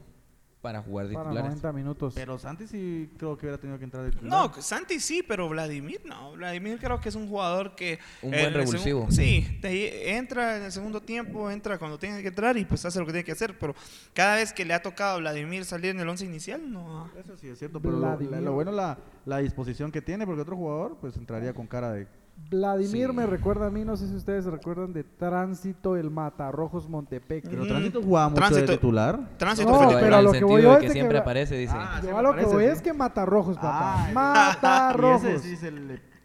[0.66, 1.44] para jugar Para titulares.
[1.62, 2.12] 90 minutos.
[2.16, 4.50] Pero Santi sí creo que hubiera tenido que entrar de titular.
[4.56, 6.32] No, Santi sí, pero Vladimir no.
[6.32, 8.00] Vladimir creo que es un jugador que...
[8.22, 9.06] Un eh, buen revulsivo.
[9.12, 12.98] sí, te- entra en el segundo tiempo, entra cuando tiene que entrar y pues hace
[12.98, 13.56] lo que tiene que hacer.
[13.56, 13.76] Pero
[14.12, 17.08] cada vez que le ha tocado a Vladimir salir en el once inicial, no...
[17.16, 18.40] Eso sí es cierto, pero lo, la- Vladimir.
[18.42, 21.92] lo bueno es la, la disposición que tiene, porque otro jugador pues entraría con cara
[21.92, 22.08] de...
[22.48, 23.12] Vladimir Sí.
[23.16, 27.48] me recuerda a mí, no sé si ustedes se recuerdan de Tránsito, el Matarrojos Montepec.
[27.48, 27.66] Pero.
[27.66, 29.20] Tránsito jugaba mucho de Tránsito- titular.
[29.36, 30.86] Tránsito No, fue Pero, pero en lo el que sentido voy de es que de
[30.86, 31.74] que siempre va- aparece, dice.
[31.76, 32.70] Ah, Yo a lo que parece, voy sí.
[32.70, 34.06] es que Matarrojos, papá.
[34.06, 35.24] Ah, Matarrojos.
[35.24, 36.16] Y ese sí se le...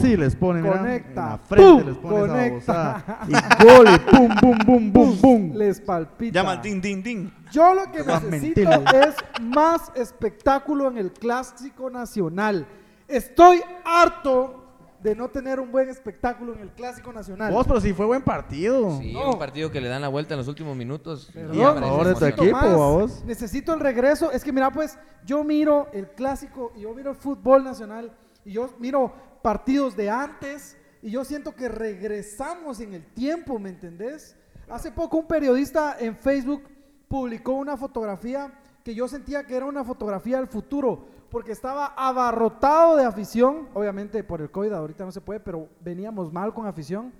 [0.00, 1.22] Sí, les pone, mira, Conecta.
[1.24, 1.86] en la frente ¡Pum!
[1.88, 2.72] les pone esa Conecta.
[2.72, 3.20] babosada.
[3.26, 5.52] Y gol y pum, bum, bum, bum, bum.
[5.56, 6.34] Les palpita.
[6.40, 7.34] Llama din, din, din.
[7.50, 12.64] Yo lo que Más necesito es más espectáculo en el clásico nacional.
[13.08, 14.65] Estoy harto
[15.06, 17.52] de no tener un buen espectáculo en el Clásico Nacional.
[17.52, 18.98] Vos, pero sí fue buen partido.
[18.98, 19.30] Sí, No.
[19.34, 21.30] un partido que le dan la vuelta en los últimos minutos.
[21.32, 22.64] Perdón, favor de tu necesito equipo, más.
[22.64, 23.24] ¿a vos?
[23.24, 24.32] Necesito el regreso.
[24.32, 28.10] Es que mira, pues, yo miro el clásico y yo miro el fútbol nacional
[28.44, 33.68] y yo miro partidos de antes y yo siento que regresamos en el tiempo, ¿me
[33.68, 34.34] entendés?
[34.68, 36.64] Hace poco un periodista en Facebook
[37.06, 38.52] publicó una fotografía
[38.86, 44.22] que yo sentía que era una fotografía del futuro, porque estaba abarrotado de afición, obviamente
[44.22, 47.12] por el COVID ahorita no se puede, pero veníamos mal con afición.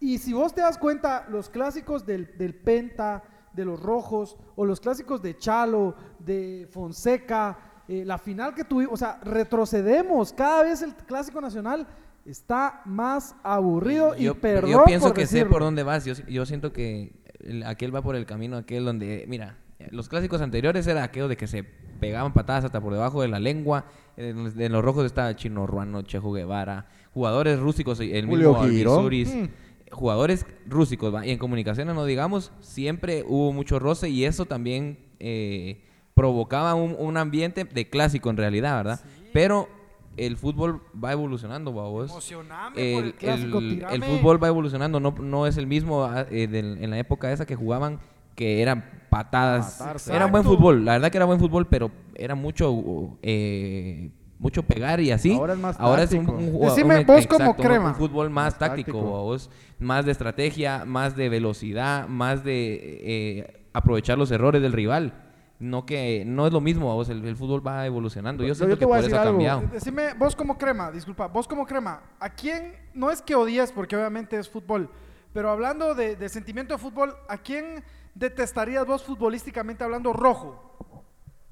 [0.00, 3.22] Y si vos te das cuenta, los clásicos del, del Penta,
[3.52, 8.94] de los Rojos, o los clásicos de Chalo, de Fonseca, eh, la final que tuvimos,
[8.94, 10.32] o sea, retrocedemos.
[10.32, 11.86] Cada vez el clásico nacional
[12.24, 15.52] está más aburrido y yo, perdón yo pienso por que sé decirlo.
[15.52, 16.04] por dónde vas.
[16.04, 19.56] Yo, yo siento que el- aquel va por el camino aquel donde, mira,
[19.90, 23.38] los clásicos anteriores era aquello de que se pegaban patadas hasta por debajo de la
[23.38, 23.86] lengua.
[24.16, 28.64] En los, en los rojos estaba Chino Ruano, Chejo Guevara, jugadores rústicos, el Julio mismo
[28.68, 28.94] Girón.
[28.98, 29.44] Albizuris, Mm.
[29.92, 31.14] jugadores rústicos.
[31.14, 31.26] ¿va?
[31.26, 35.82] Y en comunicaciones, no digamos, siempre hubo mucho roce y eso también eh,
[36.14, 39.00] provocaba un, un ambiente de clásico en realidad, ¿verdad?
[39.32, 39.68] Pero
[40.16, 42.10] el fútbol va evolucionando, babos.
[42.10, 43.94] Emocioname por el El, clásico, el- tirame.
[43.94, 47.32] el fútbol va evolucionando, no, no es el mismo ah, eh, del- en la época
[47.32, 48.00] esa que jugaban,
[48.40, 49.78] que eran patadas.
[49.80, 50.16] Matarse.
[50.16, 54.98] Era buen fútbol, la verdad que era buen fútbol, pero era mucho eh, mucho pegar
[55.00, 55.34] y así.
[55.34, 57.88] Ahora es más Ahora es un, un jugado- Decime un- vos exacto, un- crema.
[57.90, 63.64] un fútbol más, Más táctico, babos, más de estrategia, más de velocidad, más de eh,
[63.74, 65.12] aprovechar los errores del rival.
[65.58, 68.42] No que no es lo mismo, babos, el, el fútbol va evolucionando.
[68.42, 69.62] Yo Yo siento te que voy por a eso ha cambiado.
[69.70, 73.94] Decime, vos como crema, disculpa, vos como crema, ¿a quién, no es que odies porque
[73.94, 74.88] obviamente es fútbol,
[75.34, 80.66] pero hablando de, de sentimiento de fútbol, ¿a quién detestarías vos futbolísticamente hablando rojo?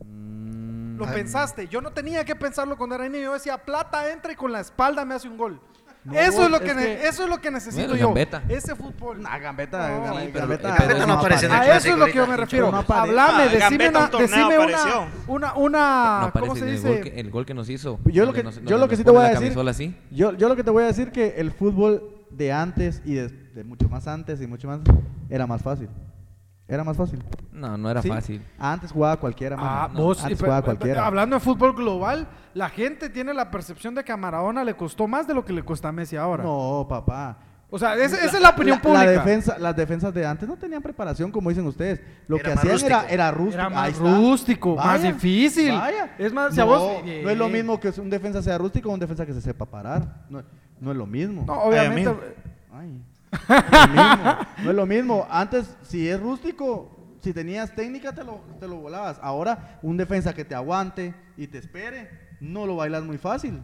[0.00, 4.36] Lo pensaste, yo no tenía que pensarlo cuando era niño, yo decía, plata entra y
[4.36, 5.60] con la espalda me hace un gol.
[6.04, 8.06] No, eso, es lo que, eso es lo que necesito Bueno, yo.
[8.06, 8.42] Gambetta.
[8.48, 9.20] Ese fútbol.
[9.20, 10.04] Nah, Gambetta, No.
[10.04, 12.26] Gambetta, Sí, pero- Gambetta- Gambetta no aparece en el A eso es lo que yo
[12.26, 12.70] me refiero.
[12.70, 14.58] No Hablame, Ah, decime, una, decime
[15.26, 16.88] una, una, ¿cómo se el dice?
[16.88, 17.98] gol, que, el gol que nos hizo.
[18.06, 19.96] Yo lo que, nos- yo lo que sí te voy a decir, así.
[20.10, 23.28] yo, yo lo que te voy a decir que el fútbol de antes y de,
[23.28, 24.80] de mucho más antes y mucho más
[25.28, 25.88] era más fácil.
[26.68, 27.24] Era más fácil.
[27.50, 28.08] No, no era Sí.
[28.08, 28.42] fácil.
[28.58, 29.68] Antes jugaba cualquiera, mano.
[29.70, 31.06] Ah, No, vos, antes jugaba cualquiera.
[31.06, 35.08] hablando de fútbol global, la gente tiene la percepción de que a Maradona le costó
[35.08, 36.44] más de lo que le cuesta a Messi ahora.
[36.44, 37.38] No, papá.
[37.70, 39.04] O sea, esa, esa es la opinión pública.
[39.04, 42.00] La defensa, las defensas de antes no tenían preparación, como dicen ustedes.
[42.26, 43.12] Lo Era que hacían era, rústico.
[43.14, 43.60] era rústico.
[43.60, 45.72] Era más rústico, más difícil.
[45.72, 46.14] Vaya.
[46.18, 48.88] Es más, si a no, vos- no es lo mismo que un defensa sea rústico
[48.88, 50.24] o un defensa que se sepa parar.
[50.30, 50.42] No,
[50.80, 51.44] no es lo mismo.
[51.46, 52.10] No, obviamente.
[52.72, 53.02] Ay.
[53.48, 54.36] No es lo mismo.
[54.64, 55.26] No es lo mismo.
[55.30, 59.18] Antes, si es rústico, si tenías técnica, te lo, te lo volabas.
[59.22, 63.62] Ahora, un defensa que te aguante y te espere, no lo bailas muy fácil.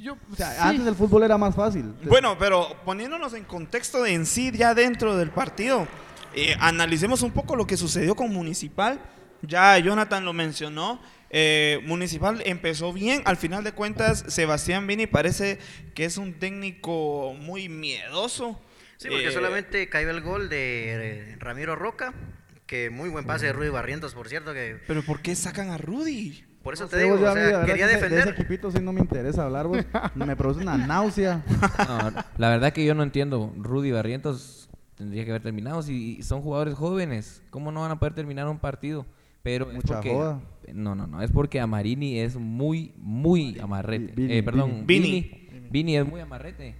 [0.00, 0.56] yo- O sea, sí.
[0.60, 1.94] antes el fútbol era más fácil.
[2.08, 5.86] Bueno, pero poniéndonos en contexto de en sí, ya dentro del partido,
[6.34, 8.98] eh, analicemos un poco lo que sucedió con Municipal.
[9.46, 11.00] Ya Jonathan lo mencionó.
[11.36, 13.22] eh, Municipal empezó bien.
[13.24, 15.58] Al final de cuentas, Sebastián Vini parece
[15.94, 18.60] que es un técnico muy miedoso.
[18.98, 22.14] Sí, porque Eh, solamente cayó el gol de eh, Ramiro Roca,
[22.66, 25.76] que muy buen pase de Rudy Barrientos, por cierto, que Pero ¿por qué sacan a
[25.78, 26.44] Rudy?
[26.62, 27.34] por eso No te sé, digo, o sea,
[27.66, 28.28] quería que ese- De ese defender.
[28.34, 29.78] equipito sí no me interesa hablar, vos.
[30.14, 31.42] Me produce una náusea.
[31.88, 33.52] No, la verdad que yo no entiendo.
[33.58, 35.82] Rudy Barrientos tendría que haber terminado.
[35.82, 39.04] Si son jugadores jóvenes, ¿cómo no van a poder terminar un partido?
[39.44, 40.40] Pero es Mucha porque, joda.
[40.72, 44.12] no, no, no, es porque Amarini es muy, muy amarrete.
[44.16, 45.10] Vini, Eh, perdón, Vini.
[45.50, 45.68] Vini.
[45.70, 46.74] Vini es muy amarrete.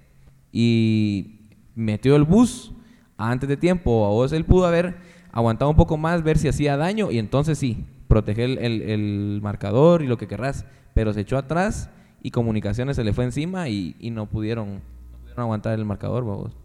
[0.50, 1.40] Y
[1.74, 2.72] metió el bus
[3.18, 4.06] antes de tiempo.
[4.06, 4.96] A vos él pudo haber
[5.30, 9.40] aguantado un poco más, ver si hacía daño y entonces sí, proteger el, el- el
[9.42, 10.64] marcador y lo que querrás.
[10.94, 11.90] Pero se echó atrás
[12.22, 14.80] y comunicaciones se le fue encima y, y no pudieron, no
[15.20, 16.56] pudieron aguantar el marcador, babos.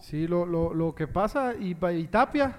[0.00, 1.54] Sí, lo, lo, lo que pasa.
[1.54, 2.56] ¿Y, y Tapia?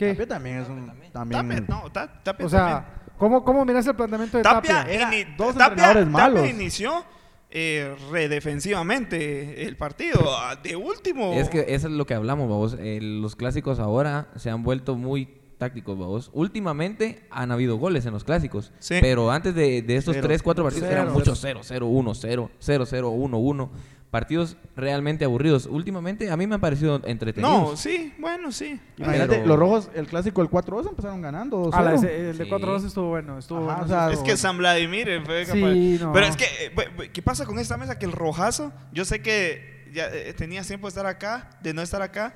[0.00, 0.08] ¿Qué?
[0.14, 0.86] Tapia también es un...
[1.12, 2.50] También, Tapia, no, Ta- Tapia O también.
[2.50, 4.92] sea, ¿cómo, cómo miras el planteamiento de Tapia, Tapia?
[4.94, 6.48] Era dos Tapia- entrenadores Tapia malos.
[6.48, 7.04] inició
[7.50, 10.20] eh, redefensivamente el partido.
[10.38, 11.32] Ah, De último.
[11.34, 12.76] Es que eso es lo que hablamos, babos.
[12.78, 16.30] Eh, los clásicos ahora se han vuelto muy tácticos, babos.
[16.32, 18.72] Últimamente han habido goles en los clásicos.
[18.78, 18.96] Sí.
[19.00, 20.26] Pero antes de, de estos Cero.
[20.28, 21.02] 3, 4 partidos Cero.
[21.02, 23.70] eran muchos 0, 0, 1, 0, 0, 0, 1, 1.
[24.10, 25.66] Partidos realmente aburridos.
[25.66, 27.70] Últimamente a mí me han parecido entretenidos.
[27.70, 28.80] No, sí, bueno, sí.
[28.96, 31.70] Imagínate, Pero- los rojos, el clásico, el 4-2 empezaron ganando.
[31.72, 31.94] Ah, la- 2-0.
[32.08, 32.50] ese- el de Sí.
[32.50, 33.38] 4-2 estuvo bueno.
[33.38, 33.84] Estuvo Ajá, bueno.
[33.84, 34.36] o sea, Es que bueno.
[34.36, 36.12] San Vladimir eh, fue capaz- Sí, no.
[36.12, 37.98] Pero es que, eh, ¿qué pasa con esta mesa?
[38.00, 41.80] Que el rojazo, yo sé que ya eh, tenías tiempo de estar acá, de no
[41.80, 42.34] estar acá,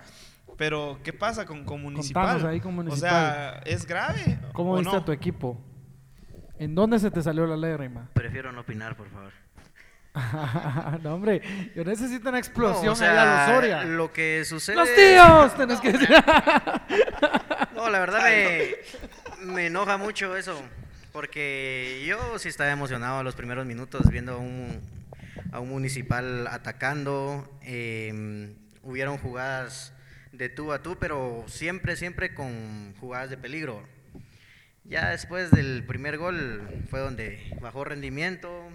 [0.56, 2.46] pero ¿qué pasa con, con Municipal?
[2.46, 3.10] Ahí con O Municipal.
[3.10, 4.38] sea, ¿es grave?
[4.52, 4.98] ¿Cómo o viste no?
[5.00, 5.60] a tu equipo?
[6.56, 8.10] ¿En dónde se te salió la lágrima?
[8.14, 9.32] Prefiero no opinar, por favor.
[11.03, 11.42] no, hombre,
[11.74, 13.85] yo necesito una explosión No, o sea, allá a los Soria.
[13.85, 14.77] Lo que sucede.
[14.77, 15.57] ¡Los tíos!
[15.57, 16.09] Tenés que decir.
[17.74, 18.74] No, la verdad me,
[19.53, 20.61] me enoja mucho eso.
[21.12, 24.81] Porque yo sí estaba emocionado a los primeros minutos viendo a un,
[25.53, 27.48] a un municipal atacando.
[27.62, 29.92] eh, hubieron jugadas
[30.33, 33.83] de tú a tú, pero siempre, siempre con jugadas de peligro.
[34.85, 38.68] Ya después del primer gol fue donde bajó rendimiento.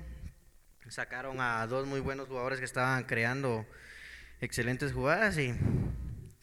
[0.90, 3.66] Sacaron a dos muy buenos jugadores que estaban creando
[4.42, 5.54] excelentes jugadas y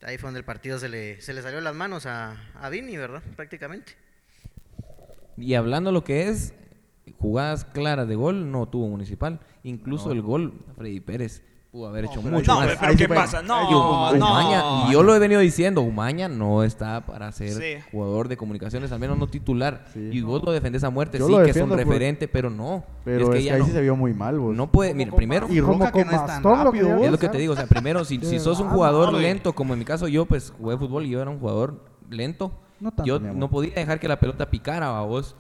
[0.03, 2.69] ahí fue donde el partido se le, se le salió de las manos a, a
[2.69, 3.23] Vini, ¿verdad?
[3.35, 3.95] Prácticamente.
[5.37, 6.55] Y hablando lo que es
[7.19, 9.41] jugadas claras de gol, no tuvo Municipal.
[9.65, 11.43] Incluso el gol, Freddy Pérez
[11.77, 12.77] pudo haber hecho mucho No, más.
[12.81, 13.43] pero ¿qué pasa?
[13.43, 13.69] No,
[14.15, 14.87] Umaña- no.
[14.89, 17.85] y yo lo he venido diciendo, Umaña no está para ser Sí.
[17.93, 19.85] jugador de comunicaciones, al menos no titular.
[19.93, 20.09] Sí.
[20.11, 22.29] Y vos lo defendés a muerte, Yo sí, lo que es un defiendo por- referente,
[22.29, 22.83] pero no.
[23.05, 24.57] Pero es que es que ya ahí no, sí se vio muy mal, vos.
[24.57, 27.05] no puede, mira, primero, Y Roca que con no es tan bastón, lo que rápido,
[27.05, 29.53] es lo que te digo, o sea, primero, si, si sos un jugador no, lento,
[29.55, 32.91] como en mi caso yo, pues jugué fútbol y yo era un jugador lento, No
[32.91, 33.39] tanto, yo mi amor.
[33.39, 35.37] no podía dejar que la pelota picara a vos.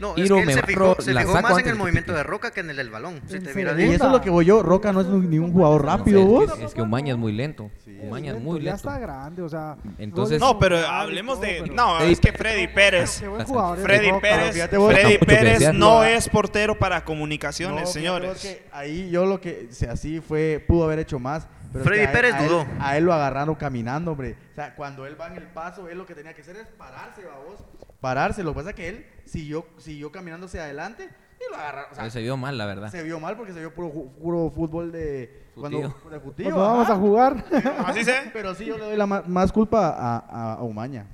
[0.00, 1.56] No, Tiro, es que me él se barro, fijó, se la fijó saco más en
[1.58, 2.16] antes el que movimiento pique.
[2.18, 3.20] de Roca que en el del balón.
[3.26, 4.62] Si te Y eso es lo que voy yo.
[4.62, 6.52] Roca no es un- ningún jugador rápido, es, vos.
[6.52, 7.70] que, es que Umaña es muy lento.
[8.02, 8.76] Umaña es muy Ya lento.
[8.88, 9.76] está grande, o sea.
[9.98, 11.62] Entonces- No, pero hablemos de.
[11.72, 13.18] No, Freddy es que Freddy Pérez.
[13.20, 14.20] Qué buen jugador es Freddy Roca.
[14.20, 15.74] Pérez, fíjate vos, Freddy mucho que Pérez desear.
[15.74, 18.30] no es portero para comunicaciones, señores.
[18.30, 21.48] vos que ahí yo lo que, si así fue, pudo haber hecho más.
[21.72, 22.66] pero es Freddy que a él- Pérez a él- dudó.
[22.80, 24.36] A él lo agarraron caminando, hombre.
[24.52, 26.66] O sea, cuando él va en el paso, él lo que tenía que hacer es
[26.68, 27.60] pararse, babos.
[28.00, 28.42] Pararse.
[28.42, 31.08] Lo que pasa es que él siguió, siguió caminando hacia adelante
[31.40, 31.92] y lo agarraron.
[31.92, 32.90] O sea, Él se vio mal, la verdad.
[32.90, 35.46] se vio mal porque se vio puro, fútbol de.
[35.54, 36.10] Cuando, Futío.
[36.10, 36.94] de futío, Cuando vamos ajá.
[36.94, 37.44] a jugar.
[37.86, 38.14] Así se.
[38.32, 41.06] Pero sí, yo le doy la más culpa a, a, a Umaña.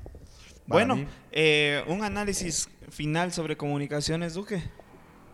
[0.67, 0.97] Bueno,
[1.31, 4.63] eh, un análisis final sobre comunicaciones, Duque.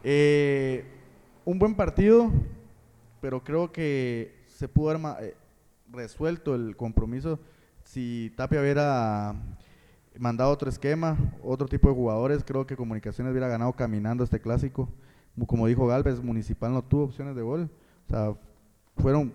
[0.02, 0.84] Eh,
[1.44, 2.30] un buen partido,
[3.20, 5.36] pero creo que se pudo haber eh,
[5.92, 7.38] resuelto el compromiso
[7.84, 9.34] si Tapia hubiera
[10.18, 12.44] mandado otro esquema, otro tipo de jugadores.
[12.44, 14.88] Creo que Comunicaciones hubiera ganado caminando este clásico.
[15.46, 17.70] Como dijo Galvez, Municipal no tuvo opciones de gol.
[18.06, 18.34] O sea,
[18.96, 19.32] fueron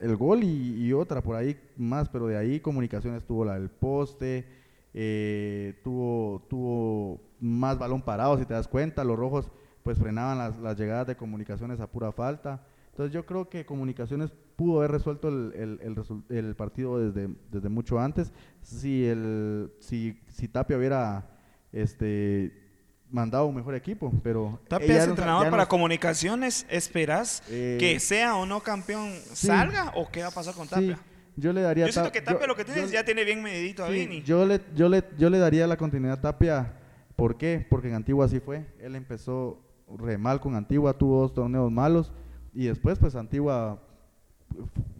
[0.00, 4.46] el gol y, otra por ahí más, pero de ahí Comunicaciones tuvo la del poste,
[4.92, 9.04] eh, tuvo, tuvo más balón parado, si te das cuenta.
[9.04, 9.50] Los rojos
[9.82, 12.62] pues frenaban las llegadas de Comunicaciones a pura falta.
[12.94, 17.28] Entonces yo creo que Comunicaciones pudo haber resuelto el, el- el resul- el partido desde,
[17.50, 18.32] desde mucho antes.
[18.62, 21.28] Si, el, si, si Tapia hubiera
[21.72, 22.52] este,
[23.10, 24.60] mandado un mejor equipo, pero...
[24.68, 26.66] Tapia es entrenador para comunicaciones.
[26.70, 30.70] ¿Esperás Eh, que sea o no campeón salga o qué va a pasar con Sí,
[30.74, 30.98] Tapia?
[31.34, 31.86] yo le daría...
[31.86, 34.22] Yo siento que Tapia yo- lo que tiene yo- ya tiene bien medidito a Vini.
[34.22, 36.74] yo le, yo, le, yo le daría la continuidad a Tapia.
[37.16, 37.66] ¿Por qué?
[37.68, 38.64] Porque en Antigua así fue.
[38.78, 39.60] Él empezó
[39.98, 42.12] re mal con Antigua, tuvo dos torneos malos.
[42.54, 43.78] Y después, pues Antigua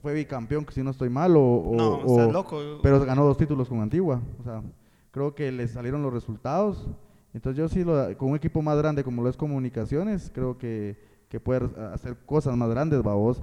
[0.02, 1.36] fue bicampeón, que si no estoy mal.
[1.36, 2.60] O, o- No, o- estás loco.
[2.82, 4.20] Pero ganó dos títulos con Antigua.
[4.40, 4.62] O sea,
[5.10, 6.86] creo que le salieron los resultados.
[7.32, 10.96] Entonces yo sí, lo, con un equipo más grande como lo es Comunicaciones, creo que,
[11.28, 13.42] que puede hacer cosas más grandes, babos.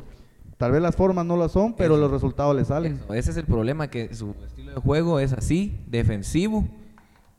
[0.58, 2.02] Tal vez las formas no las son, pero Eso.
[2.02, 2.94] los resultados le salen.
[2.94, 6.66] Eso, ese es el problema, que su estilo de juego es así, defensivo.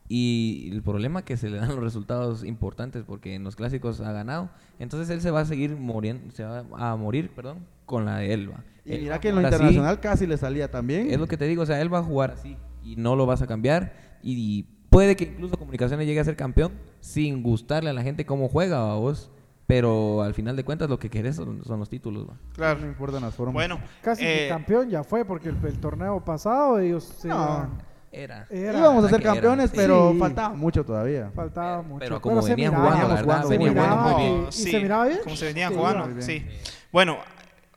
[0.09, 4.01] Y el problema es que se le dan los resultados importantes porque en los clásicos
[4.01, 4.49] ha ganado.
[4.79, 8.33] Entonces él se va a seguir muriendo, se va a morir, perdón, con la de
[8.33, 8.63] Elba.
[8.85, 11.09] Y Él mira que en lo así, internacional casi le salía también.
[11.09, 13.25] Es lo que te digo, o sea, él va a jugar así y no lo
[13.25, 13.93] vas a cambiar.
[14.21, 18.49] Y, puede que incluso Comunicaciones llegue a ser campeón sin gustarle a la gente cómo
[18.49, 19.31] juega a vos.
[19.65, 22.27] Pero al final de cuentas lo que querés son, son los títulos.
[22.29, 22.33] ¿va?
[22.53, 22.81] Claro.
[22.81, 23.53] No importan las formas.
[23.53, 27.35] Bueno, Casi que eh, campeón ya fue, porque el, el torneo pasado ellos se No.
[27.35, 28.45] iban- Era.
[28.49, 29.75] Era- íbamos a ser era, campeones, sí.
[29.75, 30.19] pero Sí.
[30.19, 31.31] faltaba mucho todavía.
[31.35, 31.99] Faltaba mucho.
[31.99, 34.79] pero como se venían miraba, jugando, la verdad, se venían miraba jugando muy y- se
[34.79, 35.19] miraba bien.
[35.23, 36.45] Como se venían jugando, sí.
[36.91, 37.17] Bueno,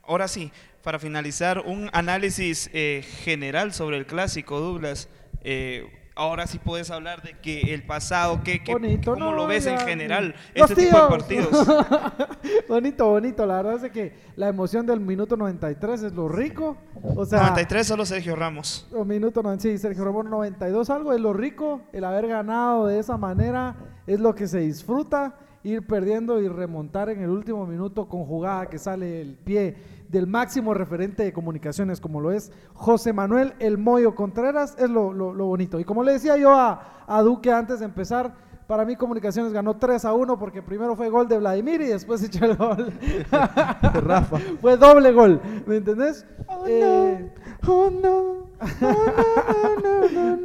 [0.06, 0.52] ahora sí,
[0.84, 5.08] para finalizar, un análisis eh, general sobre el clásico, Douglas.
[5.42, 9.32] Eh, ahora sí puedes hablar de que el pasado, que, que- Bonito, cómo ¿no?
[9.32, 11.48] lo ves en general, este tipo de tíos.
[11.56, 11.66] partidos.
[12.68, 13.46] bonito, bonito.
[13.46, 16.76] La verdad es que la emoción del minuto 93 es lo rico.
[17.14, 18.86] O sea, 93 solo Sergio Ramos.
[18.92, 21.82] o minuto 90, sí, Sergio Ramón 92, algo es lo rico.
[21.92, 23.76] El haber ganado de esa manera
[24.06, 25.36] es lo que se disfruta.
[25.62, 29.74] Ir perdiendo y remontar en el último minuto con jugada que sale el pie
[30.08, 35.12] del máximo referente de comunicaciones, como lo es José Manuel El Moyo Contreras, es lo,
[35.12, 35.78] lo- lo bonito.
[35.80, 38.34] Y como le decía yo a, a Duque antes de empezar,
[38.66, 42.22] para mí Comunicaciones ganó 3 a 1 porque primero fue gol de Vladimir y después
[42.24, 42.92] echó el gol.
[43.30, 44.38] Rafa.
[44.60, 46.26] fue doble gol, ¿me entendés?
[46.66, 47.32] Eh,
[47.66, 48.46] Oh no.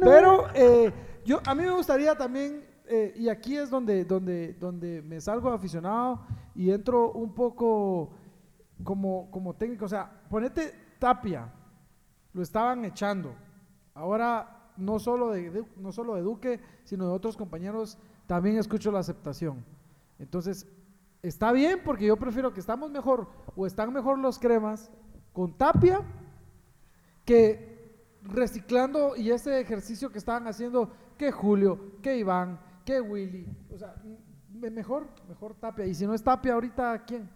[0.02, 0.92] Pero eh,
[1.24, 5.50] yo, a mí me gustaría también, eh, y aquí es donde, donde, donde me salgo
[5.50, 6.20] aficionado
[6.54, 8.10] y entro un poco
[8.84, 11.52] como, como técnico, o sea, ponete Tapia,
[12.32, 13.34] lo estaban echando.
[13.94, 18.90] Ahora no solo de, de- no solo de Duque, sino de otros compañeros, también escucho
[18.90, 19.64] la aceptación.
[20.18, 20.66] Entonces,
[21.22, 24.90] está bien porque yo prefiero que estamos mejor o están mejor los cremas
[25.32, 26.00] con Tapia
[27.24, 27.70] que
[28.22, 33.94] reciclando y ese ejercicio que estaban haciendo que Julio, que Iván, que Willy, o sea,
[34.52, 35.86] me- mejor, mejor Tapia.
[35.86, 37.28] Y si no es Tapia ahorita, ¿quién?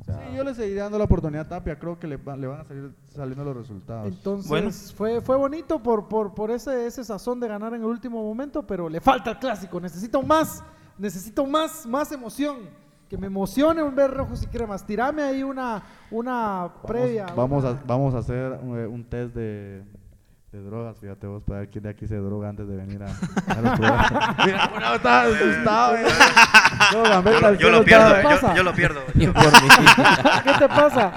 [0.00, 1.78] O sea, Sí, yo le seguiré dando la oportunidad a Tapia.
[1.78, 4.06] Creo que le, va- le van a salir saliendo los resultados.
[4.08, 4.70] Entonces Bueno.
[4.94, 8.62] fue, fue bonito por, por, por ese, ese sazón de ganar en el último momento,
[8.66, 9.80] pero le falta el clásico.
[9.80, 10.62] Necesito más,
[10.98, 12.56] necesito más, más emoción.
[13.08, 14.84] Que me emocione un ver rojos y cremas.
[14.84, 15.80] Tirame ahí una,
[16.10, 17.26] una previa.
[17.36, 19.84] Vamos, a, vamos a hacer eh, un test de,
[20.56, 20.98] de drogas.
[20.98, 23.78] Fíjate vos, para ver quién de aquí se droga antes de venir a, a los.
[24.46, 25.96] Mira, bueno, estaba asustado.
[25.98, 26.06] eh.
[26.92, 28.48] Yo, yo lo pierdo, ¿qué pasa?
[28.50, 29.02] yo, yo lo pierdo.
[29.14, 31.12] ¿Qué te pasa?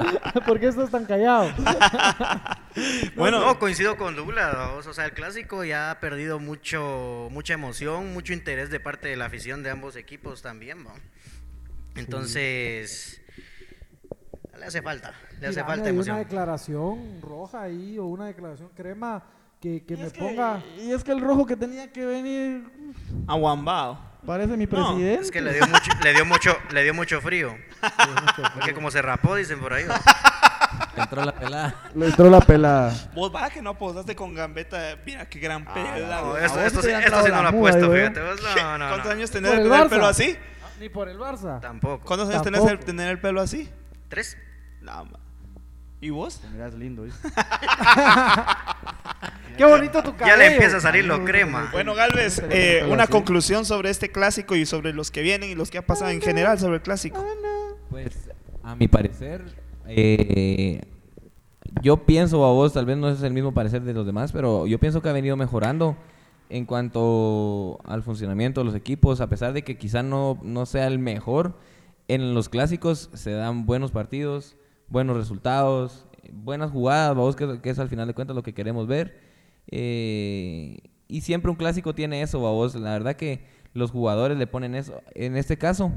[0.46, 1.50] ¿Por qué estás tan callado?
[3.16, 7.54] Bueno, no, coincido con Douglas, vamos, o sea, el clásico ya ha perdido mucho, mucha
[7.54, 10.94] emoción, mucho interés de parte de la afición de ambos equipos también, ¿no?
[11.96, 13.22] Entonces,
[14.60, 16.18] le hace falta, le hace falta ahí una emoción.
[16.18, 19.24] declaración roja ahí o una declaración crema
[19.62, 20.62] que, que Y me es que- ponga.
[20.78, 22.64] y es que el rojo que tenía que venir
[23.28, 24.00] aguambao.
[24.26, 25.24] parece mi No, presidente.
[25.24, 27.56] Es que le dio mucho, le dio mucho, le dio mucho frío.
[28.54, 29.86] Porque como se rapó, dicen por ahí.
[29.86, 29.94] ¿no?
[31.02, 31.76] Entró la pelada.
[31.96, 32.94] Le entró la pela.
[33.16, 34.98] Vos vas que no posaste con gambeta.
[35.06, 36.22] Mira qué gran pela.
[36.22, 36.44] No, güey.
[36.46, 37.88] esto, a vos esto te sí, han esto sí entrado no lo ha muda, puesto,
[37.88, 38.02] güey.
[38.02, 38.22] fíjate.
[38.22, 39.12] vos, No, no, ¿Cuántos no.
[39.12, 40.38] años tenés Por de el tener el pelo así?
[40.80, 41.60] Ni por el Barça.
[41.60, 42.06] Tampoco.
[42.06, 42.86] ¿Cuántos años tenés de Tampoco.
[42.86, 43.70] tener el pelo así?
[44.10, 44.38] ¿Tres?
[46.02, 46.42] ¿Y vos?
[46.54, 47.28] Mirás lindo, ¿viste?
[49.58, 50.28] Qué bonito tu cabello.
[50.28, 51.68] Ya le empieza a salir lo crema.
[51.74, 55.70] Bueno, Galvez, eh, una conclusión sobre este clásico y sobre los que vienen y los
[55.70, 57.26] que ha pasado en general sobre el clásico.
[57.90, 58.30] Pues,
[58.64, 59.44] a mi parecer,
[59.88, 60.82] eh,
[61.82, 64.66] yo pienso, a vos, tal vez no es el mismo parecer de los demás, pero
[64.68, 65.98] yo pienso que ha venido mejorando
[66.50, 70.88] en cuanto al funcionamiento de los equipos, a pesar de que quizá no, no sea
[70.88, 71.56] el mejor.
[72.08, 74.56] En los clásicos se dan buenos partidos,
[74.90, 79.20] buenos resultados, buenas jugadas, que, que es al final de cuentas lo que queremos ver.
[79.68, 80.78] Eh,
[81.08, 82.76] y siempre un clásico tiene eso, vos.
[82.76, 85.02] La verdad que los jugadores le ponen eso.
[85.14, 85.92] En este caso,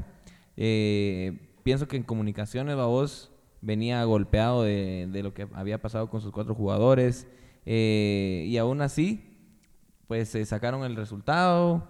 [0.57, 3.31] eh, pienso que en comunicaciones, vos
[3.61, 7.27] venía golpeado de, de lo que había pasado con sus cuatro jugadores.
[7.65, 9.23] eh, y aún así,
[10.07, 11.87] pues se sacaron el resultado.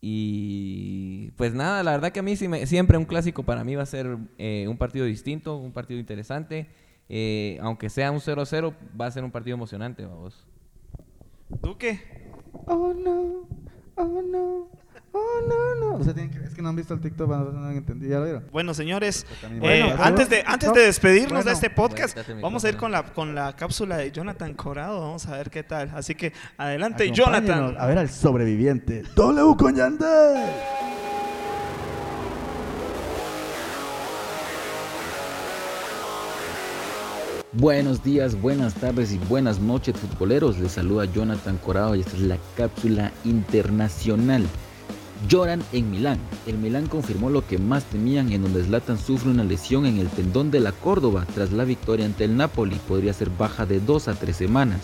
[0.00, 3.86] Y pues nada, la verdad que a mí siempre un clásico para mí va a
[3.86, 6.68] ser eh, un partido distinto, un partido interesante.
[7.08, 10.46] Eh, aunque sea un 0-0, va a ser un partido emocionante, vamos.
[11.48, 12.00] Duque.
[12.66, 13.48] Oh no,
[13.96, 14.68] oh no,
[15.12, 15.96] oh no, no.
[15.96, 18.10] O sea, tienen que, es que no han visto el TikTok, no han entendido.
[18.10, 18.44] ¿Ya lo vieron?
[18.52, 21.44] Bueno, señores, eh, bueno, antes de antes de despedirnos bueno.
[21.44, 25.00] de este podcast, Bueno, vamos a ir con la con la cápsula de Jonathan Corado.
[25.00, 25.90] Vamos a ver qué tal.
[25.94, 27.76] Así que adelante, Jonathan.
[27.78, 29.02] A ver al sobreviviente.
[29.14, 30.50] W con Yandel.
[37.54, 40.58] Buenos días, buenas tardes y buenas noches futboleros.
[40.58, 44.46] Les saluda Jonathan Corado y esta es la cápsula internacional.
[45.26, 46.18] Lloran en Milán.
[46.46, 50.08] El Milán confirmó lo que más temían en donde Zlatan sufre una lesión en el
[50.08, 52.76] tendón de la Córdoba tras la victoria ante el Napoli.
[52.86, 54.82] Podría ser baja de 2 a 3 semanas.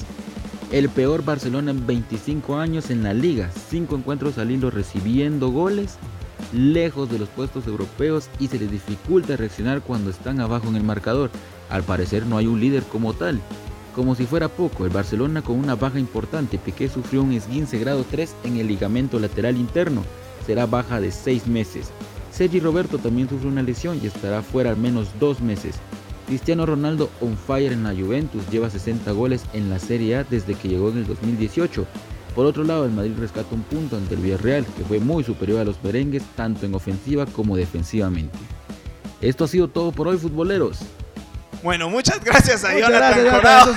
[0.73, 3.51] El peor Barcelona en 25 años en la liga.
[3.71, 5.99] 5 encuentros al hilo recibiendo goles
[6.53, 10.85] lejos de los puestos europeos y se les dificulta reaccionar cuando están abajo en el
[10.85, 11.31] marcador.
[11.71, 13.41] Al parecer no hay un líder como tal.
[13.95, 18.05] Como si fuera poco, el Barcelona con una baja importante, Piqué sufrió un esguince grado
[18.11, 20.03] 3 en el ligamento lateral interno,
[20.47, 21.91] será baja de 6 meses.
[22.33, 25.77] Sergi Roberto también sufre una lesión y estará fuera al menos 2 meses.
[26.27, 30.55] Cristiano Ronaldo on fire en la Juventus lleva 60 goles en la Serie A desde
[30.55, 31.87] que llegó en el 2018.
[32.35, 35.61] Por otro lado, el Madrid rescata un punto ante el Villarreal, que fue muy superior
[35.61, 38.37] a los merengues tanto en ofensiva como defensivamente.
[39.21, 40.79] Esto ha sido todo por hoy, futboleros.
[41.63, 43.77] Bueno, muchas gracias a Muchas Jonathan gracias.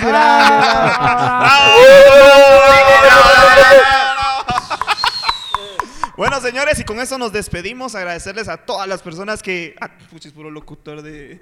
[6.17, 7.93] Bueno, señores, y con eso nos despedimos.
[7.93, 9.75] Agradecerles a todas las personas que.
[9.79, 11.39] Ah, puchis, puro locutor de.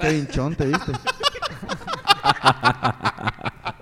[0.00, 0.92] Kevin Chon, ¿te viste?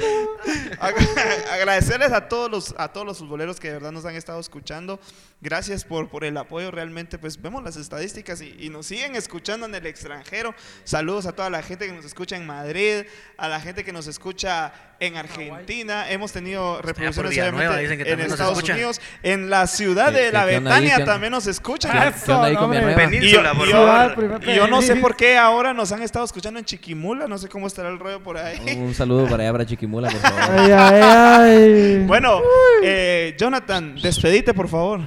[0.80, 0.94] Ag-
[1.52, 4.98] Agradecerles a todos los a todos los futboleros que de verdad nos han estado escuchando.
[5.42, 6.70] Gracias por, por el apoyo.
[6.70, 10.54] Realmente, pues vemos las estadísticas y, y nos siguen escuchando en el extranjero.
[10.84, 13.04] Saludos a toda la gente que nos escucha en Madrid,
[13.38, 16.10] a la gente que nos escucha en Argentina.
[16.10, 18.62] Hemos tenido reproducciones que en Estados.
[18.62, 19.00] Unidos.
[19.22, 20.44] En la ciudad ¿Qué- de la?
[20.44, 21.90] Betania también nos escuchan.
[22.26, 24.14] Yo, Península, por y yo- favor.
[24.14, 27.38] Primer y yo no sé por qué ahora nos han estado escuchando en Chiquimula, no
[27.38, 28.76] sé cómo estará el rollo por ahí.
[28.76, 30.40] Un saludo para allá, para Chiquimula, por favor.
[30.50, 32.04] Ay, ay, ay.
[32.06, 32.40] Bueno,
[32.82, 35.00] eh, Jonathan, despedite por favor.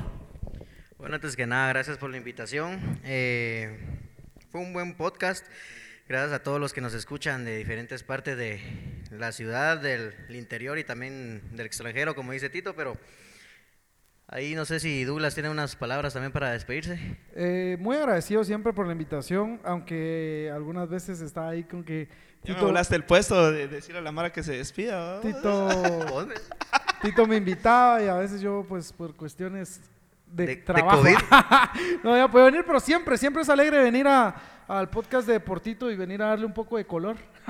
[0.97, 2.99] Bueno, antes que nada, gracias por la invitación.
[3.03, 3.77] Eh,
[4.51, 5.45] fue un buen podcast.
[6.07, 8.61] Gracias a todos los que nos escuchan de diferentes partes de
[9.11, 12.97] la ciudad, del interior y también del extranjero, como dice Tito, pero
[14.33, 16.99] ahí no sé si Douglas tiene unas palabras también para despedirse.
[17.35, 22.07] Eh, muy agradecido siempre por la invitación, aunque algunas veces está ahí con que
[22.43, 25.15] Ya me Tito, volaste el puesto de decirle a la Mara que se despida.
[25.15, 25.21] ¿va?
[25.21, 26.27] Tito.
[27.01, 29.81] Tito me invitaba y a veces yo pues por cuestiones
[30.27, 31.15] de, De- de trabajo COVID.
[32.03, 34.33] no había podido venir, pero siempre, siempre es alegre venir a,
[34.67, 37.15] al podcast de Portito y venir a darle un poco de color.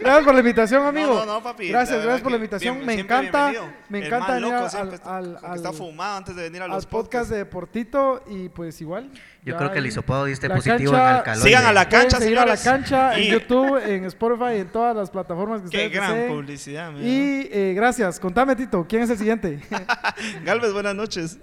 [0.00, 1.08] gracias por la invitación, amigo.
[1.14, 1.68] No, no, no, papi.
[1.68, 2.74] Gracias, gracias por la invitación.
[2.76, 3.76] bien- me encanta, bienvenido.
[3.88, 6.70] me El encanta venir loco al, al- al- está fumado antes de venir a al
[6.70, 7.30] los podcast podcasts.
[7.30, 9.10] de Portito y pues igual.
[9.42, 11.44] Yo creo que el hisopado diste positivo cancha- en alcaloide.
[11.48, 14.94] Sigan a la cancha, seguir a la cancha Y- en YouTube, en Spotify, en todas
[14.96, 16.32] las plataformas que Qué ustedes gran deseen.
[16.32, 17.04] publicidad, mira.
[17.06, 18.20] Y eh, gracias.
[18.20, 19.60] Contame, Tito, ¿quién es el siguiente?
[20.44, 21.38] Galvez, buenas noches.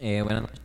[0.00, 0.60] Eh, buenas noches,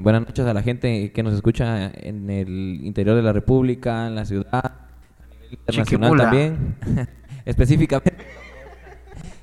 [0.00, 4.14] buenas noches a la gente que nos escucha en el interior de la República, en
[4.14, 6.24] la ciudad, a nivel internacional Chiquimula.
[6.24, 6.76] también,
[7.44, 8.24] específicamente.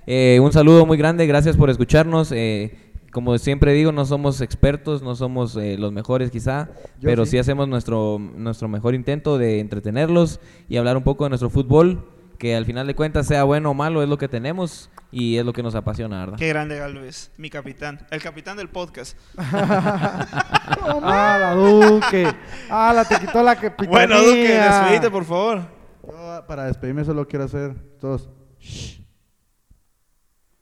[0.07, 2.31] Eh, un saludo muy grande, gracias por escucharnos.
[2.31, 2.75] eh,
[3.11, 7.31] como siempre digo, no somos expertos, no somos eh, los mejores quizá, Yo pero sí.
[7.31, 10.39] sí hacemos nuestro, nuestro mejor intento de entretenerlos
[10.69, 12.05] y hablar un poco de nuestro fútbol,
[12.41, 15.45] que al final de cuentas, sea bueno o malo, es lo que tenemos y es
[15.45, 16.39] lo que nos apasiona, ¿verdad?
[16.39, 17.99] Qué grande Galvez, mi capitán.
[18.09, 19.15] El capitán del podcast.
[19.37, 22.33] ah, la Duque.
[22.67, 25.61] Ah, la te quitó la que Bueno, Duque, despedite, por favor.
[26.03, 28.27] Yo, para despedirme solo quiero hacer todos
[28.59, 29.01] shh,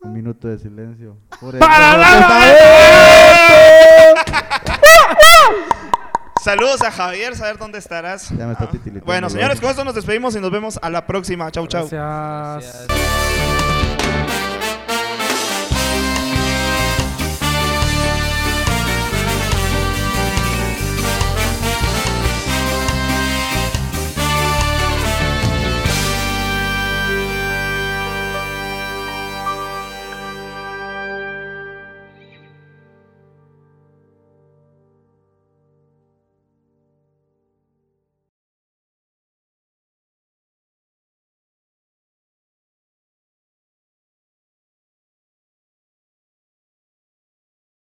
[0.01, 1.17] un minuto de silencio.
[1.39, 1.61] Por el-
[6.43, 8.29] Saludos a Javier, saber dónde estarás.
[8.29, 11.05] Ya me está titilitando Bueno, señores, con esto nos despedimos y nos vemos a la
[11.05, 11.51] próxima.
[11.51, 11.87] Chau, chau.
[11.89, 12.87] Gracias.
[12.87, 13.68] Gracias.